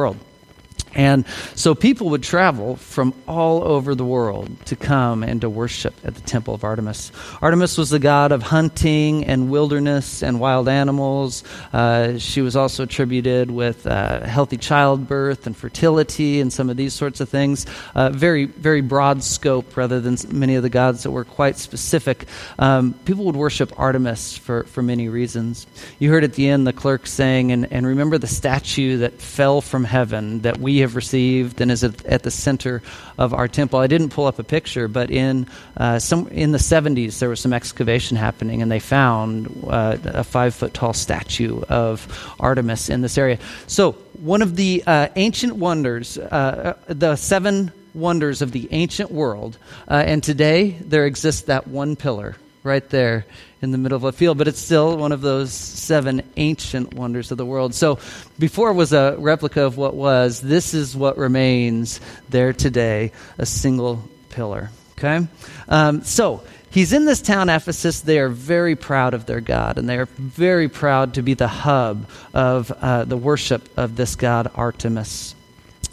And 0.93 1.25
so 1.55 1.73
people 1.73 2.09
would 2.09 2.23
travel 2.23 2.75
from 2.75 3.13
all 3.27 3.63
over 3.63 3.95
the 3.95 4.05
world 4.05 4.49
to 4.65 4.75
come 4.75 5.23
and 5.23 5.39
to 5.41 5.49
worship 5.49 5.93
at 6.03 6.15
the 6.15 6.21
temple 6.21 6.53
of 6.53 6.63
Artemis. 6.63 7.11
Artemis 7.41 7.77
was 7.77 7.89
the 7.89 7.99
god 7.99 8.31
of 8.31 8.43
hunting 8.43 9.25
and 9.25 9.49
wilderness 9.49 10.21
and 10.21 10.39
wild 10.39 10.67
animals. 10.67 11.43
Uh, 11.71 12.17
she 12.17 12.41
was 12.41 12.55
also 12.55 12.83
attributed 12.83 13.51
with 13.51 13.87
uh, 13.87 14.25
healthy 14.25 14.57
childbirth 14.57 15.47
and 15.47 15.55
fertility 15.55 16.41
and 16.41 16.51
some 16.51 16.69
of 16.69 16.75
these 16.75 16.93
sorts 16.93 17.21
of 17.21 17.29
things. 17.29 17.65
Uh, 17.95 18.09
very, 18.09 18.45
very 18.45 18.81
broad 18.81 19.23
scope 19.23 19.77
rather 19.77 20.01
than 20.01 20.17
many 20.29 20.55
of 20.55 20.63
the 20.63 20.69
gods 20.69 21.03
that 21.03 21.11
were 21.11 21.23
quite 21.23 21.57
specific. 21.57 22.25
Um, 22.59 22.93
people 23.05 23.25
would 23.25 23.35
worship 23.35 23.71
Artemis 23.79 24.37
for, 24.37 24.63
for 24.65 24.81
many 24.81 25.07
reasons. 25.07 25.67
You 25.99 26.09
heard 26.09 26.23
at 26.23 26.33
the 26.33 26.49
end 26.49 26.67
the 26.67 26.73
clerk 26.73 27.07
saying, 27.07 27.51
and, 27.51 27.71
and 27.71 27.87
remember 27.87 28.17
the 28.17 28.27
statue 28.27 28.97
that 28.97 29.21
fell 29.21 29.61
from 29.61 29.83
heaven 29.83 30.41
that 30.41 30.57
we 30.57 30.80
have 30.81 30.95
received 30.95 31.61
and 31.61 31.71
is 31.71 31.83
at 31.83 32.23
the 32.23 32.31
center 32.31 32.81
of 33.17 33.33
our 33.33 33.47
temple. 33.47 33.79
I 33.79 33.87
didn't 33.87 34.09
pull 34.09 34.25
up 34.25 34.39
a 34.39 34.43
picture, 34.43 34.87
but 34.87 35.09
in 35.09 35.47
uh, 35.77 35.99
some 35.99 36.27
in 36.27 36.51
the 36.51 36.57
70s 36.57 37.19
there 37.19 37.29
was 37.29 37.39
some 37.39 37.53
excavation 37.53 38.17
happening, 38.17 38.61
and 38.61 38.71
they 38.71 38.79
found 38.79 39.65
uh, 39.67 39.97
a 40.05 40.23
five 40.23 40.53
foot 40.53 40.73
tall 40.73 40.93
statue 40.93 41.61
of 41.69 42.07
Artemis 42.39 42.89
in 42.89 43.01
this 43.01 43.17
area. 43.17 43.39
So 43.67 43.93
one 44.19 44.41
of 44.41 44.55
the 44.55 44.83
uh, 44.85 45.07
ancient 45.15 45.55
wonders, 45.55 46.17
uh, 46.17 46.75
uh, 46.89 46.93
the 46.93 47.15
seven 47.15 47.71
wonders 47.93 48.41
of 48.41 48.51
the 48.51 48.67
ancient 48.71 49.11
world, 49.11 49.57
uh, 49.89 50.03
and 50.05 50.23
today 50.23 50.71
there 50.81 51.05
exists 51.05 51.43
that 51.43 51.67
one 51.67 51.95
pillar 51.95 52.35
right 52.63 52.87
there 52.89 53.25
in 53.61 53.71
the 53.71 53.77
middle 53.77 53.95
of 53.95 54.03
a 54.03 54.11
field, 54.11 54.37
but 54.37 54.47
it's 54.47 54.59
still 54.59 54.97
one 54.97 55.11
of 55.11 55.21
those 55.21 55.53
seven 55.53 56.23
ancient 56.37 56.93
wonders 56.93 57.31
of 57.31 57.37
the 57.37 57.45
world. 57.45 57.73
So 57.73 57.99
before 58.39 58.73
was 58.73 58.93
a 58.93 59.15
replica 59.17 59.63
of 59.63 59.77
what 59.77 59.95
was, 59.95 60.41
this 60.41 60.73
is 60.73 60.95
what 60.95 61.17
remains 61.17 62.01
there 62.29 62.53
today 62.53 63.11
a 63.37 63.45
single 63.45 64.03
pillar. 64.29 64.69
Okay? 64.97 65.27
Um, 65.67 66.03
so 66.03 66.43
he's 66.69 66.93
in 66.93 67.05
this 67.05 67.21
town, 67.21 67.49
Ephesus. 67.49 68.01
They 68.01 68.19
are 68.19 68.29
very 68.29 68.75
proud 68.75 69.13
of 69.13 69.25
their 69.25 69.41
God, 69.41 69.77
and 69.77 69.89
they 69.89 69.97
are 69.97 70.05
very 70.05 70.69
proud 70.69 71.15
to 71.15 71.23
be 71.23 71.33
the 71.33 71.47
hub 71.47 72.07
of 72.33 72.71
uh, 72.71 73.05
the 73.05 73.17
worship 73.17 73.67
of 73.77 73.95
this 73.95 74.15
god, 74.15 74.51
Artemis. 74.55 75.35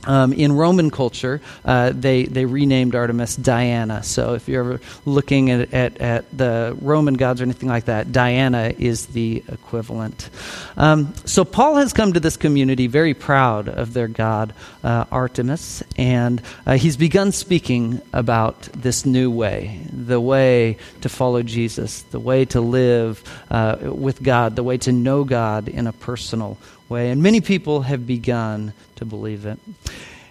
Um, 0.08 0.32
in 0.32 0.52
Roman 0.52 0.90
culture, 0.90 1.40
uh, 1.64 1.92
they, 1.94 2.24
they 2.24 2.46
renamed 2.46 2.94
Artemis 2.94 3.36
Diana. 3.36 4.02
So 4.02 4.34
if 4.34 4.48
you're 4.48 4.64
ever 4.64 4.80
looking 5.04 5.50
at, 5.50 5.74
at, 5.74 5.98
at, 5.98 6.24
the 6.36 6.76
Roman 6.80 7.14
gods 7.14 7.40
or 7.40 7.44
anything 7.44 7.68
like 7.68 7.84
that, 7.84 8.10
Diana 8.10 8.72
is 8.76 9.06
the 9.06 9.44
equivalent. 9.48 10.30
Um, 10.76 11.14
so 11.26 11.44
Paul 11.44 11.76
has 11.76 11.92
come 11.92 12.14
to 12.14 12.20
this 12.20 12.36
community 12.36 12.86
very 12.86 13.12
proud 13.12 13.68
of 13.68 13.92
their 13.92 14.08
god, 14.08 14.54
uh, 14.82 15.04
Artemis, 15.12 15.82
and 15.96 16.40
uh, 16.66 16.78
he's 16.78 16.96
begun 16.96 17.30
speaking 17.30 18.00
about 18.12 18.62
this 18.74 19.04
new 19.04 19.30
way 19.30 19.80
the 19.92 20.20
way 20.20 20.76
to 21.02 21.08
follow 21.08 21.42
Jesus, 21.42 22.02
the 22.02 22.20
way 22.20 22.44
to 22.46 22.60
live 22.60 23.22
uh, 23.50 23.76
with 23.82 24.22
God, 24.22 24.56
the 24.56 24.62
way 24.62 24.78
to 24.78 24.92
know 24.92 25.24
God 25.24 25.68
in 25.68 25.86
a 25.86 25.92
personal 25.92 26.56
way. 26.88 27.10
And 27.10 27.22
many 27.22 27.40
people 27.40 27.82
have 27.82 28.06
begun 28.06 28.72
to 28.98 29.04
believe 29.04 29.46
it. 29.46 29.58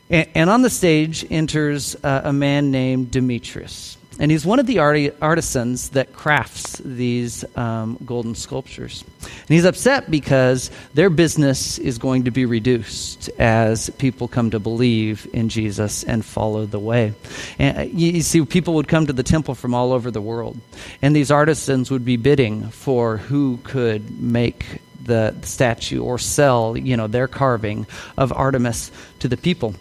And, 0.10 0.28
and 0.36 0.50
on 0.50 0.62
the 0.62 0.70
stage 0.70 1.26
enters 1.30 1.96
uh, 2.04 2.22
a 2.24 2.34
man 2.34 2.72
named 2.72 3.12
Demetrius. 3.12 3.98
And 4.20 4.32
he's 4.32 4.46
one 4.46 4.60
of 4.60 4.66
the 4.66 4.80
artisans 4.80 5.90
that 5.90 6.12
crafts 6.12 6.82
these 6.84 7.46
um, 7.56 8.00
golden 8.04 8.34
sculptures. 8.34 9.04
And 9.22 9.50
he's 9.50 9.66
upset 9.66 10.10
because 10.10 10.72
their 10.96 11.12
business 11.12 11.78
is 11.78 12.00
going 12.00 12.24
to 12.24 12.32
be 12.32 12.46
reduced 12.46 13.30
as 13.38 13.92
people 13.92 14.28
come 14.28 14.50
to 14.52 14.60
believe 14.60 15.28
in 15.34 15.50
Jesus 15.50 16.04
and 16.04 16.26
follow 16.26 16.66
the 16.66 16.80
way. 16.80 17.14
And 17.60 17.78
uh, 17.78 17.82
you, 17.82 18.14
you 18.14 18.22
see, 18.22 18.44
people 18.44 18.74
would 18.76 18.88
come 18.88 19.06
to 19.06 19.14
the 19.14 19.22
temple 19.22 19.54
from 19.54 19.76
all 19.76 19.94
over 19.94 20.10
the 20.10 20.22
world. 20.22 20.60
And 21.02 21.16
these 21.16 21.30
artisans 21.30 21.92
would 21.92 22.04
be 22.04 22.18
bidding 22.18 22.70
for 22.70 23.18
who 23.18 23.58
could 23.64 24.20
make 24.20 24.66
the 25.08 25.36
statue 25.42 26.04
or 26.04 26.20
sell, 26.20 26.78
you 26.78 26.96
know, 26.96 27.08
their 27.08 27.28
carving 27.28 27.88
of 28.18 28.32
Artemis 28.32 28.92
to 29.20 29.28
the 29.28 29.38
people. 29.38 29.74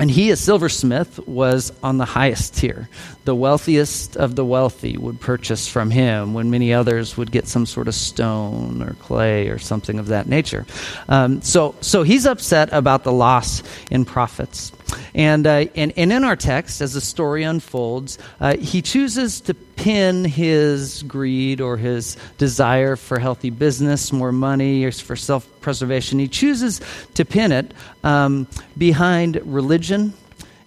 And 0.00 0.08
he, 0.08 0.30
a 0.30 0.36
silversmith, 0.36 1.18
was 1.26 1.72
on 1.82 1.98
the 1.98 2.04
highest 2.04 2.56
tier. 2.56 2.88
The 3.24 3.34
wealthiest 3.34 4.16
of 4.16 4.36
the 4.36 4.44
wealthy 4.44 4.96
would 4.96 5.20
purchase 5.20 5.66
from 5.66 5.90
him, 5.90 6.34
when 6.34 6.50
many 6.50 6.72
others 6.72 7.16
would 7.16 7.32
get 7.32 7.48
some 7.48 7.66
sort 7.66 7.88
of 7.88 7.94
stone 7.96 8.80
or 8.80 8.94
clay 8.94 9.48
or 9.48 9.58
something 9.58 9.98
of 9.98 10.06
that 10.06 10.28
nature. 10.28 10.66
Um, 11.08 11.42
so, 11.42 11.74
so 11.80 12.04
he's 12.04 12.26
upset 12.26 12.68
about 12.72 13.02
the 13.02 13.10
loss 13.10 13.64
in 13.90 14.04
profits. 14.04 14.70
And, 15.16 15.46
uh, 15.48 15.66
and, 15.74 15.92
and 15.96 16.12
in 16.12 16.22
our 16.22 16.36
text, 16.36 16.80
as 16.80 16.94
the 16.94 17.00
story 17.00 17.42
unfolds, 17.42 18.18
uh, 18.38 18.56
he 18.56 18.82
chooses 18.82 19.40
to 19.42 19.54
pin 19.78 20.24
his 20.24 21.04
greed 21.04 21.60
or 21.60 21.76
his 21.76 22.16
desire 22.36 22.96
for 22.96 23.18
healthy 23.18 23.50
business, 23.50 24.12
more 24.12 24.32
money, 24.32 24.84
or 24.84 24.90
for 24.90 25.14
self 25.16 25.48
preservation. 25.60 26.18
He 26.18 26.28
chooses 26.28 26.80
to 27.14 27.24
pin 27.24 27.52
it 27.52 27.72
um, 28.02 28.48
behind 28.76 29.40
religion 29.44 30.12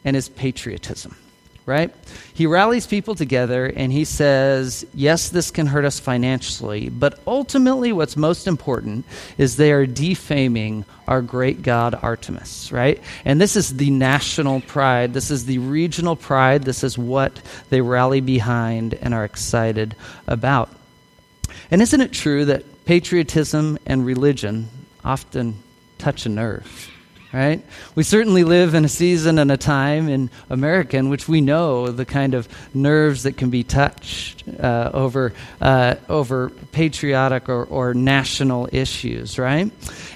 and 0.05 0.15
his 0.15 0.29
patriotism 0.29 1.15
right? 1.65 1.93
He 2.33 2.47
rallies 2.47 2.87
people 2.87 3.15
together 3.15 3.65
and 3.65 3.91
he 3.91 4.05
says, 4.05 4.85
Yes, 4.93 5.29
this 5.29 5.51
can 5.51 5.67
hurt 5.67 5.85
us 5.85 5.99
financially, 5.99 6.89
but 6.89 7.19
ultimately, 7.27 7.91
what's 7.91 8.17
most 8.17 8.47
important 8.47 9.05
is 9.37 9.57
they 9.57 9.71
are 9.71 9.85
defaming 9.85 10.85
our 11.07 11.21
great 11.21 11.61
god 11.61 11.97
Artemis, 12.01 12.71
right? 12.71 13.01
And 13.25 13.39
this 13.39 13.55
is 13.55 13.77
the 13.77 13.91
national 13.91 14.61
pride, 14.61 15.13
this 15.13 15.31
is 15.31 15.45
the 15.45 15.59
regional 15.59 16.15
pride, 16.15 16.63
this 16.63 16.83
is 16.83 16.97
what 16.97 17.41
they 17.69 17.81
rally 17.81 18.21
behind 18.21 18.93
and 18.95 19.13
are 19.13 19.25
excited 19.25 19.95
about. 20.27 20.69
And 21.69 21.81
isn't 21.81 22.01
it 22.01 22.11
true 22.11 22.45
that 22.45 22.85
patriotism 22.85 23.77
and 23.85 24.05
religion 24.05 24.69
often 25.03 25.61
touch 25.97 26.25
a 26.25 26.29
nerve? 26.29 26.90
Right? 27.33 27.63
We 27.95 28.03
certainly 28.03 28.43
live 28.43 28.73
in 28.73 28.83
a 28.85 28.89
season 28.89 29.39
and 29.39 29.51
a 29.51 29.57
time 29.57 30.09
in 30.09 30.29
America 30.49 30.97
in 30.97 31.09
which 31.09 31.27
we 31.27 31.41
know 31.41 31.87
the 31.87 32.05
kind 32.05 32.33
of 32.33 32.47
nerves 32.73 33.23
that 33.23 33.37
can 33.37 33.49
be 33.49 33.63
touched 33.63 34.43
uh, 34.59 34.91
over, 34.93 35.33
uh, 35.61 35.95
over 36.09 36.49
patriotic 36.71 37.47
or, 37.49 37.63
or 37.65 37.93
national 37.93 38.69
issues, 38.71 39.39
right? 39.39 39.71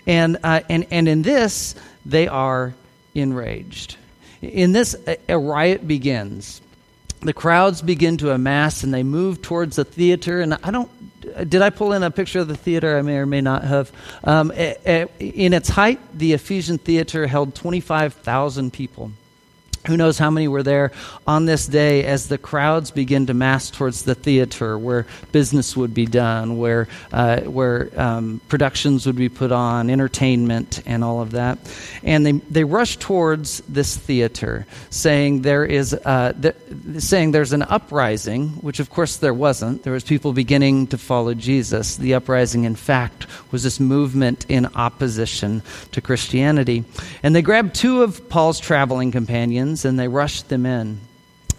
And, 0.06 0.38
uh, 0.44 0.62
and, 0.70 0.86
and 0.92 1.08
in 1.08 1.22
this, 1.22 1.76
they 2.06 2.28
are 2.28 2.74
enraged. 3.14 3.98
In 4.42 4.74
this, 4.74 4.96
a 5.28 5.40
riot 5.40 5.88
begins. 5.88 6.62
The 7.22 7.34
crowds 7.34 7.82
begin 7.82 8.18
to 8.18 8.32
amass 8.32 8.84
and 8.84 8.94
they 8.94 9.04
move 9.04 9.42
towards 9.42 9.78
the 9.78 9.86
theater. 9.86 10.42
And 10.42 10.54
I 10.54 10.72
don't, 10.72 10.92
did 11.48 11.62
I 11.62 11.70
pull 11.70 11.94
in 11.94 12.04
a 12.04 12.12
picture 12.12 12.40
of 12.40 12.48
the 12.48 12.56
theater? 12.56 12.98
I 12.98 13.02
may 13.02 13.18
or 13.18 13.26
may 13.26 13.42
not 13.42 13.64
have. 13.64 13.92
Um, 14.24 14.52
in 14.52 15.54
its 15.54 15.70
height, 15.70 16.00
the 16.14 16.34
Ephesian 16.34 16.78
theater 16.78 17.28
held 17.28 17.56
25,000 17.56 18.72
people. 18.72 19.12
Who 19.88 19.98
knows 19.98 20.18
how 20.18 20.32
many 20.32 20.48
were 20.48 20.64
there 20.64 20.92
on 21.28 21.46
this 21.46 21.68
day 21.68 22.06
as 22.06 22.28
the 22.28 22.38
crowds 22.38 22.92
begin 22.92 23.28
to 23.28 23.34
mass 23.34 23.70
towards 23.70 24.04
the 24.04 24.16
theater 24.16 24.78
where 24.78 25.06
business 25.32 25.76
would 25.76 25.94
be 25.94 26.06
done, 26.06 26.58
where, 26.58 26.88
uh, 27.12 27.42
where 27.42 27.90
um, 28.00 28.42
productions 28.48 29.06
would 29.06 29.16
be 29.16 29.30
put 29.30 29.52
on, 29.52 29.90
entertainment, 29.90 30.82
and 30.86 31.04
all 31.04 31.22
of 31.22 31.32
that. 31.32 31.60
And 32.04 32.26
they, 32.26 32.32
they 32.32 32.64
rush 32.64 32.98
towards 32.98 33.62
this 33.68 33.96
theater, 33.98 34.66
saying, 34.90 35.42
there 35.42 35.66
is, 35.66 35.94
uh, 35.94 36.34
th- 36.34 36.56
saying 37.00 37.32
there's 37.32 37.54
an 37.54 37.64
uprising, 37.64 38.50
which 38.62 38.80
of 38.80 38.90
course 38.90 39.18
there 39.18 39.34
wasn't. 39.34 39.84
There 39.84 39.94
was 39.94 40.04
people 40.04 40.34
beginning 40.34 40.88
to 40.88 40.98
follow 40.98 41.34
Jesus. 41.34 41.98
The 41.98 42.14
uprising, 42.14 42.64
in 42.64 42.76
fact, 42.76 43.28
was 43.52 43.64
this 43.64 43.80
movement 43.80 44.46
in 44.50 44.66
opposition 44.76 45.62
to 45.92 46.02
Christianity. 46.02 46.86
And 47.24 47.36
they 47.36 47.42
grabbed 47.42 47.76
two 47.76 48.04
of 48.04 48.30
Paul's 48.30 48.60
traveling 48.60 49.12
companions 49.12 49.75
and 49.84 50.00
they 50.00 50.08
rushed 50.08 50.48
them 50.48 50.66
in. 50.66 51.00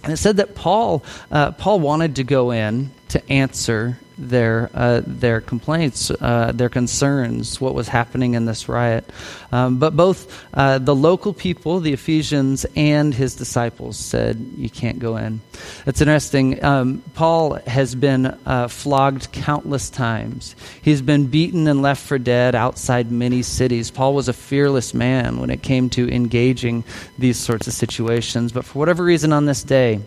And 0.03 0.13
it 0.13 0.17
said 0.19 0.37
that 0.37 0.55
Paul, 0.55 1.05
uh, 1.31 1.51
Paul 1.53 1.81
wanted 1.81 2.17
to 2.17 2.25
go 2.25 2.53
in 2.53 2.93
to 3.09 3.31
answer 3.31 3.99
their 4.19 4.71
uh, 4.75 5.03
their 5.07 5.41
complaints, 5.41 6.11
uh, 6.11 6.53
their 6.55 6.69
concerns, 6.69 7.61
what 7.61 7.75
was 7.75 7.89
happening 7.89 8.35
in 8.35 8.47
this 8.47 8.69
riot. 8.69 9.11
Um, 9.53 9.79
but 9.79 9.97
both 9.97 10.45
uh, 10.55 10.79
the 10.79 10.95
local 10.95 11.33
people, 11.33 11.81
the 11.81 11.93
Ephesians, 11.93 12.67
and 12.77 13.15
his 13.15 13.35
disciples 13.35 13.99
said, 13.99 14.53
"You 14.57 14.71
can't 14.71 14.99
go 14.99 15.17
in." 15.17 15.41
It's 15.87 16.01
interesting. 16.01 16.63
Um, 16.65 17.03
Paul 17.15 17.55
has 17.67 17.95
been 17.95 18.27
uh, 18.47 18.69
flogged 18.69 19.33
countless 19.33 19.91
times. 19.91 20.57
He's 20.83 21.03
been 21.03 21.27
beaten 21.27 21.69
and 21.69 21.83
left 21.83 22.07
for 22.07 22.19
dead 22.19 22.55
outside 22.55 23.11
many 23.11 23.43
cities. 23.43 23.91
Paul 23.91 24.15
was 24.15 24.29
a 24.29 24.33
fearless 24.33 24.95
man 24.95 25.41
when 25.41 25.51
it 25.51 25.63
came 25.63 25.91
to 25.91 26.09
engaging 26.13 26.85
these 27.19 27.39
sorts 27.39 27.67
of 27.67 27.75
situations. 27.75 28.53
But 28.53 28.65
for 28.65 28.79
whatever 28.79 29.05
reason, 29.05 29.33
on 29.33 29.47
this 29.47 29.63
day, 29.63 30.01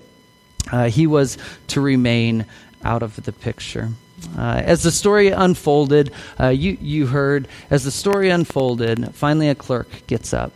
uh, 0.72 0.89
he 0.89 1.08
was 1.08 1.38
to 1.68 1.82
remain 1.82 2.46
out 2.84 3.04
of 3.04 3.16
the 3.24 3.32
picture. 3.32 3.90
Uh, 4.38 4.62
as 4.64 4.84
the 4.84 4.92
story 4.92 5.30
unfolded, 5.30 6.12
uh, 6.40 6.48
you, 6.48 6.78
you 6.82 7.08
heard, 7.08 7.48
as 7.70 7.84
the 7.84 7.92
story 7.92 8.30
unfolded, 8.30 9.14
finally 9.16 9.50
a 9.50 9.56
clerk 9.56 9.88
gets 10.08 10.34
up. 10.34 10.52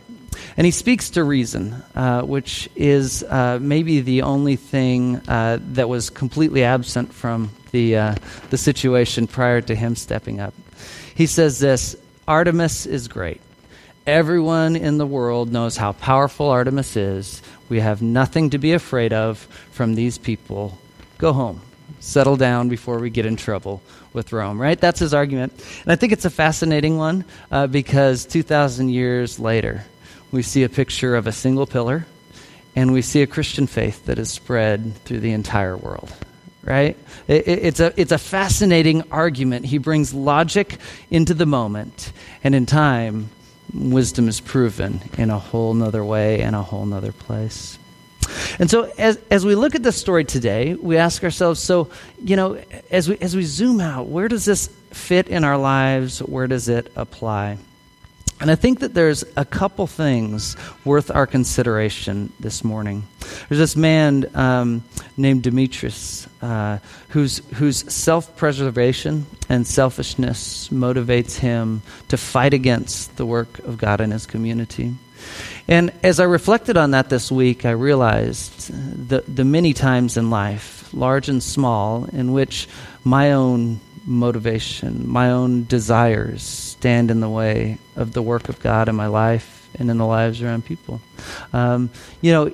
And 0.56 0.64
he 0.64 0.70
speaks 0.70 1.10
to 1.10 1.24
reason, 1.24 1.82
uh, 1.94 2.22
which 2.22 2.68
is 2.76 3.22
uh, 3.24 3.58
maybe 3.60 4.00
the 4.00 4.22
only 4.22 4.56
thing 4.56 5.16
uh, 5.28 5.58
that 5.72 5.88
was 5.88 6.10
completely 6.10 6.64
absent 6.64 7.12
from 7.12 7.50
the, 7.72 7.96
uh, 7.96 8.14
the 8.50 8.58
situation 8.58 9.26
prior 9.26 9.60
to 9.62 9.74
him 9.74 9.96
stepping 9.96 10.40
up. 10.40 10.54
He 11.14 11.26
says 11.26 11.58
this 11.58 11.96
Artemis 12.26 12.86
is 12.86 13.08
great. 13.08 13.40
Everyone 14.06 14.76
in 14.76 14.98
the 14.98 15.06
world 15.06 15.50
knows 15.50 15.76
how 15.76 15.92
powerful 15.92 16.50
Artemis 16.50 16.96
is. 16.96 17.42
We 17.68 17.80
have 17.80 18.02
nothing 18.02 18.50
to 18.50 18.58
be 18.58 18.72
afraid 18.72 19.12
of 19.12 19.38
from 19.70 19.94
these 19.94 20.18
people. 20.18 20.78
Go 21.16 21.32
home 21.32 21.62
settle 22.00 22.36
down 22.36 22.68
before 22.68 22.98
we 22.98 23.10
get 23.10 23.26
in 23.26 23.36
trouble 23.36 23.82
with 24.12 24.32
Rome, 24.32 24.60
right? 24.60 24.80
That's 24.80 25.00
his 25.00 25.14
argument. 25.14 25.52
And 25.82 25.92
I 25.92 25.96
think 25.96 26.12
it's 26.12 26.24
a 26.24 26.30
fascinating 26.30 26.96
one 26.96 27.24
uh, 27.50 27.66
because 27.66 28.26
2,000 28.26 28.90
years 28.90 29.38
later, 29.38 29.84
we 30.30 30.42
see 30.42 30.62
a 30.62 30.68
picture 30.68 31.16
of 31.16 31.26
a 31.26 31.32
single 31.32 31.66
pillar 31.66 32.06
and 32.76 32.92
we 32.92 33.02
see 33.02 33.22
a 33.22 33.26
Christian 33.26 33.66
faith 33.66 34.06
that 34.06 34.18
is 34.18 34.30
spread 34.30 34.94
through 35.04 35.20
the 35.20 35.32
entire 35.32 35.76
world. 35.76 36.12
Right? 36.62 36.96
It, 37.28 37.46
it, 37.46 37.58
it's, 37.64 37.80
a, 37.80 37.92
it's 38.00 38.12
a 38.12 38.18
fascinating 38.18 39.02
argument. 39.10 39.66
He 39.66 39.78
brings 39.78 40.14
logic 40.14 40.78
into 41.10 41.34
the 41.34 41.44
moment, 41.44 42.10
and 42.42 42.54
in 42.54 42.64
time, 42.64 43.28
wisdom 43.74 44.28
is 44.28 44.40
proven 44.40 45.02
in 45.18 45.28
a 45.28 45.38
whole 45.38 45.74
nother 45.74 46.02
way 46.02 46.40
and 46.40 46.56
a 46.56 46.62
whole 46.62 46.86
nother 46.86 47.12
place. 47.12 47.78
And 48.58 48.70
so, 48.70 48.90
as, 48.98 49.18
as 49.30 49.44
we 49.44 49.54
look 49.54 49.74
at 49.74 49.82
this 49.82 49.96
story 49.96 50.24
today, 50.24 50.74
we 50.74 50.96
ask 50.96 51.22
ourselves 51.24 51.60
so, 51.60 51.90
you 52.22 52.36
know, 52.36 52.62
as 52.90 53.08
we, 53.08 53.18
as 53.18 53.36
we 53.36 53.42
zoom 53.42 53.80
out, 53.80 54.06
where 54.06 54.28
does 54.28 54.44
this 54.44 54.68
fit 54.90 55.28
in 55.28 55.44
our 55.44 55.58
lives? 55.58 56.20
Where 56.20 56.46
does 56.46 56.68
it 56.68 56.92
apply? 56.96 57.58
And 58.40 58.50
I 58.50 58.56
think 58.56 58.80
that 58.80 58.94
there's 58.94 59.24
a 59.36 59.44
couple 59.44 59.86
things 59.86 60.56
worth 60.84 61.10
our 61.10 61.26
consideration 61.26 62.32
this 62.40 62.64
morning. 62.64 63.04
There's 63.48 63.60
this 63.60 63.76
man 63.76 64.28
um, 64.34 64.84
named 65.16 65.44
Demetrius 65.44 66.26
uh, 66.42 66.78
whose, 67.08 67.38
whose 67.54 67.90
self 67.92 68.36
preservation 68.36 69.26
and 69.48 69.66
selfishness 69.66 70.68
motivates 70.68 71.38
him 71.38 71.82
to 72.08 72.16
fight 72.16 72.52
against 72.52 73.16
the 73.16 73.24
work 73.24 73.60
of 73.60 73.78
God 73.78 74.00
in 74.00 74.10
his 74.10 74.26
community. 74.26 74.94
And 75.66 75.92
as 76.02 76.20
I 76.20 76.24
reflected 76.24 76.76
on 76.76 76.90
that 76.90 77.08
this 77.08 77.32
week, 77.32 77.64
I 77.64 77.70
realized 77.70 78.70
the, 79.08 79.22
the 79.22 79.44
many 79.44 79.72
times 79.72 80.16
in 80.16 80.28
life, 80.30 80.92
large 80.92 81.28
and 81.28 81.42
small, 81.42 82.04
in 82.04 82.32
which 82.32 82.68
my 83.02 83.32
own 83.32 83.80
motivation, 84.04 85.08
my 85.08 85.30
own 85.30 85.64
desires 85.64 86.42
stand 86.42 87.10
in 87.10 87.20
the 87.20 87.28
way 87.28 87.78
of 87.96 88.12
the 88.12 88.22
work 88.22 88.50
of 88.50 88.60
God 88.60 88.88
in 88.88 88.94
my 88.94 89.06
life 89.06 89.66
and 89.78 89.90
in 89.90 89.96
the 89.96 90.06
lives 90.06 90.42
around 90.42 90.64
people. 90.64 91.00
Um, 91.52 91.90
you 92.20 92.32
know, 92.32 92.52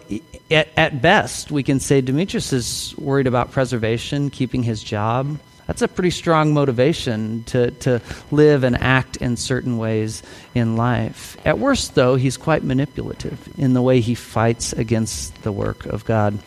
at, 0.50 0.68
at 0.76 1.02
best, 1.02 1.50
we 1.50 1.62
can 1.62 1.80
say 1.80 2.00
Demetrius 2.00 2.52
is 2.52 2.94
worried 2.96 3.26
about 3.26 3.50
preservation, 3.50 4.30
keeping 4.30 4.62
his 4.62 4.82
job. 4.82 5.38
That's 5.70 5.82
a 5.82 5.88
pretty 5.88 6.10
strong 6.10 6.52
motivation 6.52 7.44
to, 7.44 7.70
to 7.70 8.02
live 8.32 8.64
and 8.64 8.76
act 8.76 9.18
in 9.18 9.36
certain 9.36 9.78
ways 9.78 10.20
in 10.52 10.76
life. 10.76 11.36
At 11.46 11.60
worst, 11.60 11.94
though, 11.94 12.16
he's 12.16 12.36
quite 12.36 12.64
manipulative 12.64 13.48
in 13.56 13.72
the 13.72 13.80
way 13.80 14.00
he 14.00 14.16
fights 14.16 14.72
against 14.72 15.44
the 15.44 15.52
work 15.52 15.86
of 15.86 16.04
God. 16.04 16.40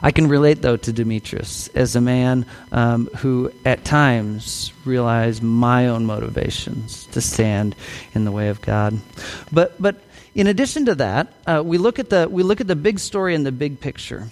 I 0.00 0.10
can 0.10 0.26
relate, 0.26 0.62
though, 0.62 0.78
to 0.78 0.90
Demetrius 0.90 1.68
as 1.74 1.96
a 1.96 2.00
man 2.00 2.46
um, 2.72 3.08
who 3.18 3.52
at 3.66 3.84
times 3.84 4.72
realized 4.86 5.42
my 5.42 5.88
own 5.88 6.06
motivations 6.06 7.04
to 7.08 7.20
stand 7.20 7.76
in 8.14 8.24
the 8.24 8.32
way 8.32 8.48
of 8.48 8.62
God. 8.62 8.98
But, 9.52 9.74
but 9.78 9.96
in 10.34 10.46
addition 10.46 10.86
to 10.86 10.94
that, 10.94 11.30
uh, 11.46 11.62
we, 11.62 11.76
look 11.76 11.98
at 11.98 12.08
the, 12.08 12.26
we 12.30 12.42
look 12.42 12.62
at 12.62 12.68
the 12.68 12.74
big 12.74 13.00
story 13.00 13.34
and 13.34 13.44
the 13.44 13.52
big 13.52 13.80
picture 13.80 14.28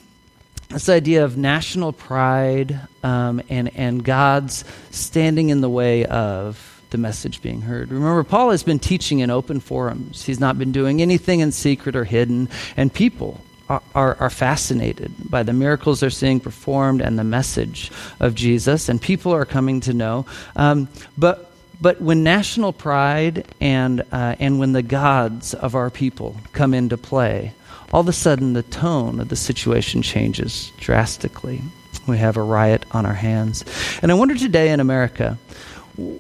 this 0.73 0.89
idea 0.89 1.25
of 1.25 1.37
national 1.37 1.93
pride 1.93 2.81
um, 3.03 3.43
and, 3.49 3.75
and 3.77 4.05
God's 4.05 4.65
standing 4.91 5.51
in 5.51 5.61
the 5.61 5.71
way 5.71 6.05
of 6.07 6.83
the 6.91 6.99
message 6.99 7.43
being 7.43 7.63
heard. 7.63 7.91
Remember, 7.91 8.25
Paul 8.25 8.51
has 8.51 8.63
been 8.63 8.79
teaching 8.79 9.21
in 9.21 9.31
open 9.31 9.61
forums, 9.61 10.25
he's 10.25 10.41
not 10.41 10.59
been 10.59 10.73
doing 10.73 11.03
anything 11.03 11.41
in 11.41 11.53
secret 11.53 11.97
or 11.97 12.05
hidden, 12.05 12.49
and 12.77 12.93
people 12.93 13.41
are, 13.69 13.83
are, 13.95 14.17
are 14.17 14.31
fascinated 14.31 15.13
by 15.31 15.43
the 15.43 15.53
miracles 15.53 16.01
they're 16.01 16.11
seeing 16.11 16.41
performed 16.41 17.01
and 17.01 17.19
the 17.19 17.25
message 17.25 17.91
of 18.21 18.35
Jesus, 18.35 18.89
and 18.89 19.01
people 19.01 19.33
are 19.33 19.47
coming 19.47 19.81
to 19.81 19.95
know. 19.95 20.27
Um, 20.57 20.89
but 21.17 21.51
but 21.81 22.01
when 22.01 22.23
national 22.23 22.73
pride 22.73 23.45
and, 23.61 24.03
uh, 24.13 24.37
and 24.39 24.61
when 24.61 24.71
the 24.71 24.85
gods 24.85 25.53
of 25.53 25.75
our 25.75 25.91
people 25.91 26.37
come 26.53 26.75
into 26.75 26.97
play, 26.97 27.55
all 27.93 28.01
of 28.01 28.09
a 28.09 28.13
sudden 28.13 28.55
the 28.55 28.63
tone 28.63 29.21
of 29.21 29.29
the 29.29 29.37
situation 29.37 30.03
changes 30.03 30.73
drastically. 30.79 31.63
We 32.07 32.19
have 32.19 32.37
a 32.37 32.43
riot 32.43 32.85
on 32.91 33.07
our 33.07 33.15
hands. 33.15 33.65
And 34.03 34.11
I 34.11 34.15
wonder 34.15 34.35
today 34.35 34.71
in 34.71 34.81
America, 34.81 35.39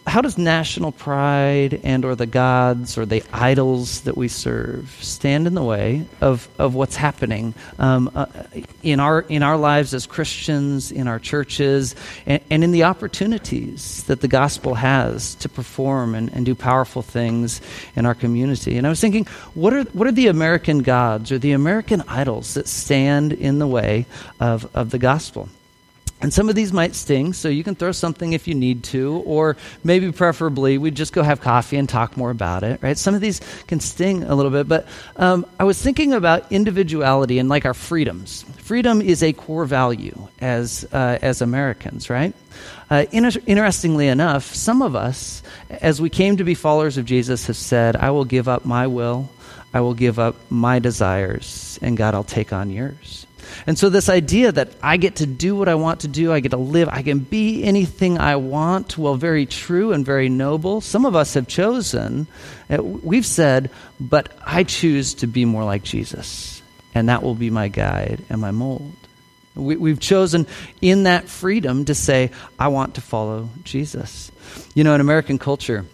how 0.07 0.21
does 0.21 0.37
national 0.37 0.93
pride 0.93 1.81
and 1.83 2.05
or 2.05 2.15
the 2.15 2.27
gods 2.27 2.99
or 2.99 3.07
the 3.07 3.23
idols 3.33 4.03
that 4.03 4.17
we 4.17 4.29
serve 4.29 4.91
stand 5.01 5.47
in 5.47 5.55
the 5.55 5.63
way 5.63 6.05
of, 6.21 6.47
of 6.59 6.75
what's 6.75 6.97
happening 6.97 7.55
um, 7.79 8.11
uh, 8.15 8.27
in, 8.83 9.01
our, 9.01 9.21
in 9.23 9.43
our 9.43 9.57
lives 9.57 9.95
as 9.95 10.07
Christians, 10.07 10.93
in 10.93 11.09
our 11.09 11.19
churches, 11.19 11.95
and, 12.27 12.43
and, 12.51 12.63
in 12.63 12.71
the 12.71 12.85
opportunities 12.85 14.05
that 14.05 14.21
the 14.21 14.29
gospel 14.29 14.75
has 14.75 15.35
to 15.37 15.49
perform 15.49 16.15
and, 16.15 16.31
and 16.35 16.45
do 16.45 16.55
powerful 16.55 17.01
things 17.01 17.63
in 17.97 18.05
our 18.05 18.15
community? 18.15 18.77
And 18.77 18.87
I 18.87 18.91
was 18.91 19.01
thinking, 19.01 19.25
what 19.55 19.73
are, 19.73 19.85
what 19.85 20.07
are 20.07 20.13
the 20.13 20.27
American 20.27 20.81
gods 20.81 21.33
or 21.33 21.39
the 21.39 21.53
American 21.53 22.03
idols 22.09 22.55
that 22.55 22.69
stand 22.69 23.33
in 23.33 23.59
the 23.59 23.67
way 23.67 24.05
of, 24.39 24.69
of 24.77 24.91
the 24.91 24.99
gospel? 24.99 25.49
And 26.23 26.33
some 26.33 26.49
of 26.49 26.55
these 26.55 26.73
might 26.73 26.95
sting, 26.95 27.33
so 27.33 27.49
you 27.49 27.65
can 27.65 27.75
throw 27.75 27.91
something 27.91 28.33
if 28.33 28.47
you 28.47 28.55
need 28.55 28.85
to, 28.85 29.23
or 29.27 29.57
maybe 29.83 30.13
preferably 30.13 30.79
we 30.79 30.93
just 30.93 31.13
go 31.13 31.25
have 31.25 31.41
coffee 31.41 31.77
and 31.77 31.89
talk 31.89 32.17
more 32.17 32.31
about 32.31 32.63
it, 32.63 32.81
right? 32.81 32.97
Some 32.97 33.17
of 33.17 33.21
these 33.21 33.41
can 33.67 33.81
sting 33.81 34.23
a 34.23 34.35
little 34.37 34.53
bit, 34.53 34.69
but 34.69 34.87
um, 35.17 35.45
I 35.59 35.65
was 35.65 35.83
thinking 35.83 36.13
about 36.13 36.53
individuality 36.53 37.41
and 37.41 37.49
like 37.49 37.67
our 37.67 37.75
freedoms. 37.75 38.45
Freedom 38.59 39.03
is 39.03 39.25
a 39.25 39.33
core 39.33 39.65
value 39.65 40.29
as, 40.41 40.87
uh, 40.93 41.19
as 41.21 41.43
Americans, 41.43 42.09
right? 42.09 42.35
Uh, 42.89 43.07
inter- 43.11 43.41
interestingly 43.47 44.07
enough, 44.07 44.45
some 44.55 44.81
of 44.81 44.95
us, 44.95 45.43
as 45.71 46.01
we 46.01 46.09
came 46.09 46.37
to 46.37 46.45
be 46.45 46.55
followers 46.55 46.99
of 46.99 47.05
Jesus, 47.05 47.49
have 47.49 47.57
said, 47.57 47.97
I 47.97 48.11
will 48.11 48.25
give 48.25 48.47
up 48.47 48.65
my 48.65 48.87
will, 48.87 49.29
I 49.75 49.81
will 49.81 49.95
give 49.95 50.21
up 50.21 50.37
my 50.51 50.79
desires, 50.79 51.81
and 51.83 51.97
God, 51.97 52.15
I'll 52.15 52.23
take 52.23 52.53
on 52.53 52.71
yours. 52.71 53.27
And 53.67 53.79
so, 53.79 53.88
this 53.88 54.09
idea 54.09 54.53
that 54.53 54.71
I 54.83 54.97
get 54.97 55.17
to 55.17 55.27
do 55.27 55.57
what 55.57 55.69
I 55.69 55.75
want 55.75 56.01
to 56.01 56.09
do, 56.09 56.33
I 56.33 56.41
get 56.41 56.51
to 56.51 56.57
live, 56.57 56.88
I 56.88 57.03
can 57.03 57.21
be 57.21 57.65
anything 57.65 58.19
I 58.19 58.37
want, 58.37 58.99
well, 58.99 59.15
very 59.15 59.47
true 59.47 59.93
and 59.93 60.05
very 60.05 60.29
noble. 60.29 60.81
Some 60.81 61.05
of 61.05 61.17
us 61.17 61.35
have 61.35 61.49
chosen, 61.49 62.27
uh, 62.71 62.83
we've 62.83 63.27
said, 63.27 63.71
but 64.01 64.37
I 64.47 64.65
choose 64.65 65.15
to 65.15 65.27
be 65.27 65.45
more 65.45 65.65
like 65.65 65.83
Jesus, 65.83 66.62
and 66.95 67.09
that 67.09 67.23
will 67.23 67.35
be 67.35 67.51
my 67.51 67.69
guide 67.69 68.25
and 68.29 68.41
my 68.41 68.51
mold. 68.51 68.93
We, 69.55 69.91
have 69.91 70.01
chosen 70.01 70.47
in 70.81 71.03
that 71.03 71.29
freedom 71.29 71.85
to 71.85 71.95
say, 71.95 72.31
I 72.59 72.69
want 72.69 72.95
to 72.95 73.03
follow 73.03 73.51
Jesus. 73.65 74.33
You 74.75 74.83
know, 74.83 74.95
in 74.95 75.03
American 75.03 75.38
culture, 75.38 75.85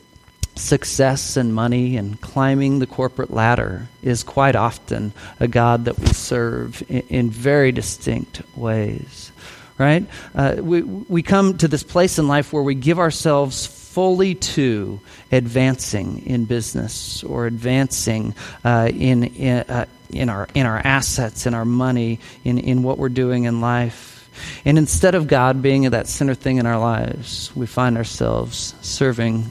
success 0.59 1.37
and 1.37 1.55
money 1.55 1.97
and 1.97 2.21
climbing 2.21 2.79
the 2.79 2.87
corporate 2.87 3.31
ladder 3.31 3.89
is 4.03 4.23
quite 4.23 4.57
often 4.57 5.13
a 5.41 5.49
God 5.49 5.87
that 5.87 5.99
we 5.99 6.09
serve 6.09 6.83
in, 6.89 7.03
in 7.09 7.31
very 7.31 7.73
distinct 7.73 8.43
ways. 8.57 9.33
Right? 9.79 10.07
Uh, 10.35 10.57
we, 10.59 10.83
we 10.83 11.23
come 11.23 11.57
to 11.59 11.69
this 11.69 11.85
place 11.85 12.19
in 12.19 12.27
life 12.27 12.53
where 12.53 12.65
we 12.65 12.75
give 12.75 12.99
ourselves 12.99 13.65
fully 13.65 14.35
to 14.35 15.01
advancing 15.31 16.27
in 16.27 16.45
business 16.45 17.23
or 17.23 17.47
advancing 17.47 18.35
uh, 18.65 18.91
in, 18.93 19.25
in, 19.25 19.59
uh, 19.61 19.87
in, 20.11 20.29
our, 20.29 20.49
in 20.55 20.67
our 20.67 20.79
assets, 20.79 21.47
in 21.47 21.55
our 21.55 21.65
money, 21.65 22.19
in, 22.45 22.59
in 22.59 22.83
what 22.83 22.99
we're 22.99 23.09
doing 23.09 23.45
in 23.45 23.61
life. 23.61 24.18
And 24.65 24.79
instead 24.79 25.15
of 25.15 25.27
God 25.27 25.63
being 25.63 25.83
that 25.91 26.07
center 26.07 26.35
thing 26.35 26.59
in 26.59 26.67
our 26.67 26.79
lives, 26.79 27.51
we 27.55 27.67
find 27.67 27.97
ourselves 27.97 28.75
serving 28.81 29.51